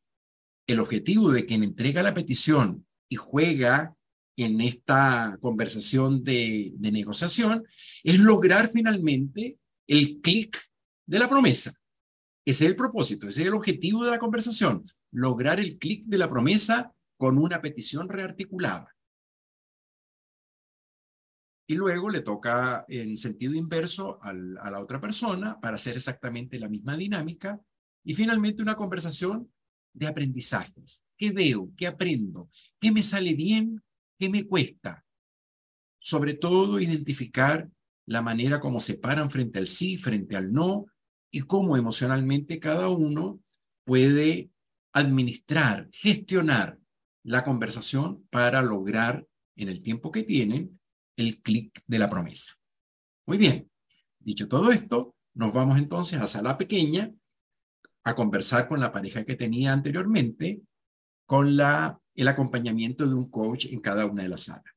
el 0.67 0.81
objetivo 0.81 1.31
de 1.31 1.47
quien 1.47 1.63
entrega 1.63 2.03
la 2.03 2.15
petición 2.15 2.87
y 3.09 3.17
juega 3.17 3.95
en 4.37 4.61
esta 4.61 5.39
conversación 5.41 6.25
de, 6.25 6.75
negociación 6.79 7.65
es 8.03 8.19
lograr 8.19 8.71
finalmente 8.73 9.59
el 9.87 10.21
clic 10.21 10.59
de 11.07 11.19
la 11.19 11.29
promesa. 11.29 11.73
Ese 12.45 12.65
es 12.65 12.71
el 12.71 12.77
propósito, 12.77 13.29
ese 13.29 13.43
es 13.43 13.49
el 13.49 13.55
objetivo 13.55 14.05
de 14.05 14.11
la 14.11 14.19
conversación, 14.19 14.85
lograr 15.13 15.61
el 15.61 15.79
clic 15.79 16.05
de 16.07 16.19
la 16.19 16.29
promesa 16.29 16.93
con 17.17 17.39
una 17.39 17.61
petición 17.61 18.09
rearticulada. 18.09 18.89
Y 21.67 21.77
luego 21.77 22.11
le 22.11 22.21
toca 22.21 22.85
en 22.89 23.17
sentido 23.17 23.55
inverso 23.55 24.19
a 24.23 24.35
la 24.71 24.81
otra 24.81 25.01
persona 25.01 25.59
para 25.61 25.77
hacer 25.77 25.97
exactamente 25.97 26.59
la 26.59 26.69
misma 26.69 26.95
dinámica. 26.95 27.59
Y 28.05 28.13
finalmente 28.13 28.63
una 28.63 28.75
conversación 28.75 29.51
de 29.95 30.07
aprendizajes. 30.07 31.05
¿Qué 31.17 31.31
veo? 31.31 31.73
¿Qué 31.77 31.87
aprendo? 31.87 32.51
¿Qué 32.81 32.93
me 32.93 33.03
sale 33.03 33.35
bien? 33.35 33.83
¿Qué 34.19 34.29
me 34.29 34.45
cuesta? 34.45 35.05
Sobre 36.01 36.35
todo 36.35 36.81
identificar 36.81 37.71
la 38.07 38.21
manera 38.21 38.61
como 38.61 38.81
se 38.81 38.99
paran 38.99 39.31
frente 39.31 39.59
al 39.59 39.67
sí, 39.67 39.97
frente 39.97 40.37
al 40.37 40.53
no, 40.53 40.87
y 41.31 41.41
cómo 41.41 41.77
emocionalmente 41.77 42.61
cada 42.61 42.89
uno 42.89 43.41
puede 43.85 44.51
administrar, 44.93 45.89
gestionar 45.93 46.79
la 47.23 47.43
conversación 47.43 48.27
para 48.31 48.63
lograr 48.63 49.27
en 49.57 49.69
el 49.69 49.83
tiempo 49.83 50.11
que 50.11 50.23
tienen 50.23 50.79
el 51.17 51.41
clic 51.43 51.83
de 51.87 51.99
la 51.99 52.11
promesa. 52.11 52.53
Muy 53.27 53.39
bien, 53.39 53.71
dicho 54.19 54.49
todo 54.49 54.71
esto, 54.71 55.17
nos 55.33 55.53
vamos 55.53 55.79
entonces 55.79 56.21
a 56.21 56.27
sala 56.27 56.59
pequeña 56.59 57.13
a 58.05 58.15
conversar 58.15 58.69
con 58.69 58.81
la 58.81 58.93
pareja 58.93 59.25
que 59.25 59.35
tenía 59.35 59.73
anteriormente, 59.73 60.63
con 61.27 61.57
la, 61.57 61.99
el 62.15 62.29
acompañamiento 62.29 63.07
de 63.07 63.15
un 63.15 63.31
coach 63.31 63.67
en 63.67 63.81
cada 63.81 64.07
una 64.07 64.23
de 64.23 64.29
las 64.29 64.43
salas. 64.43 64.65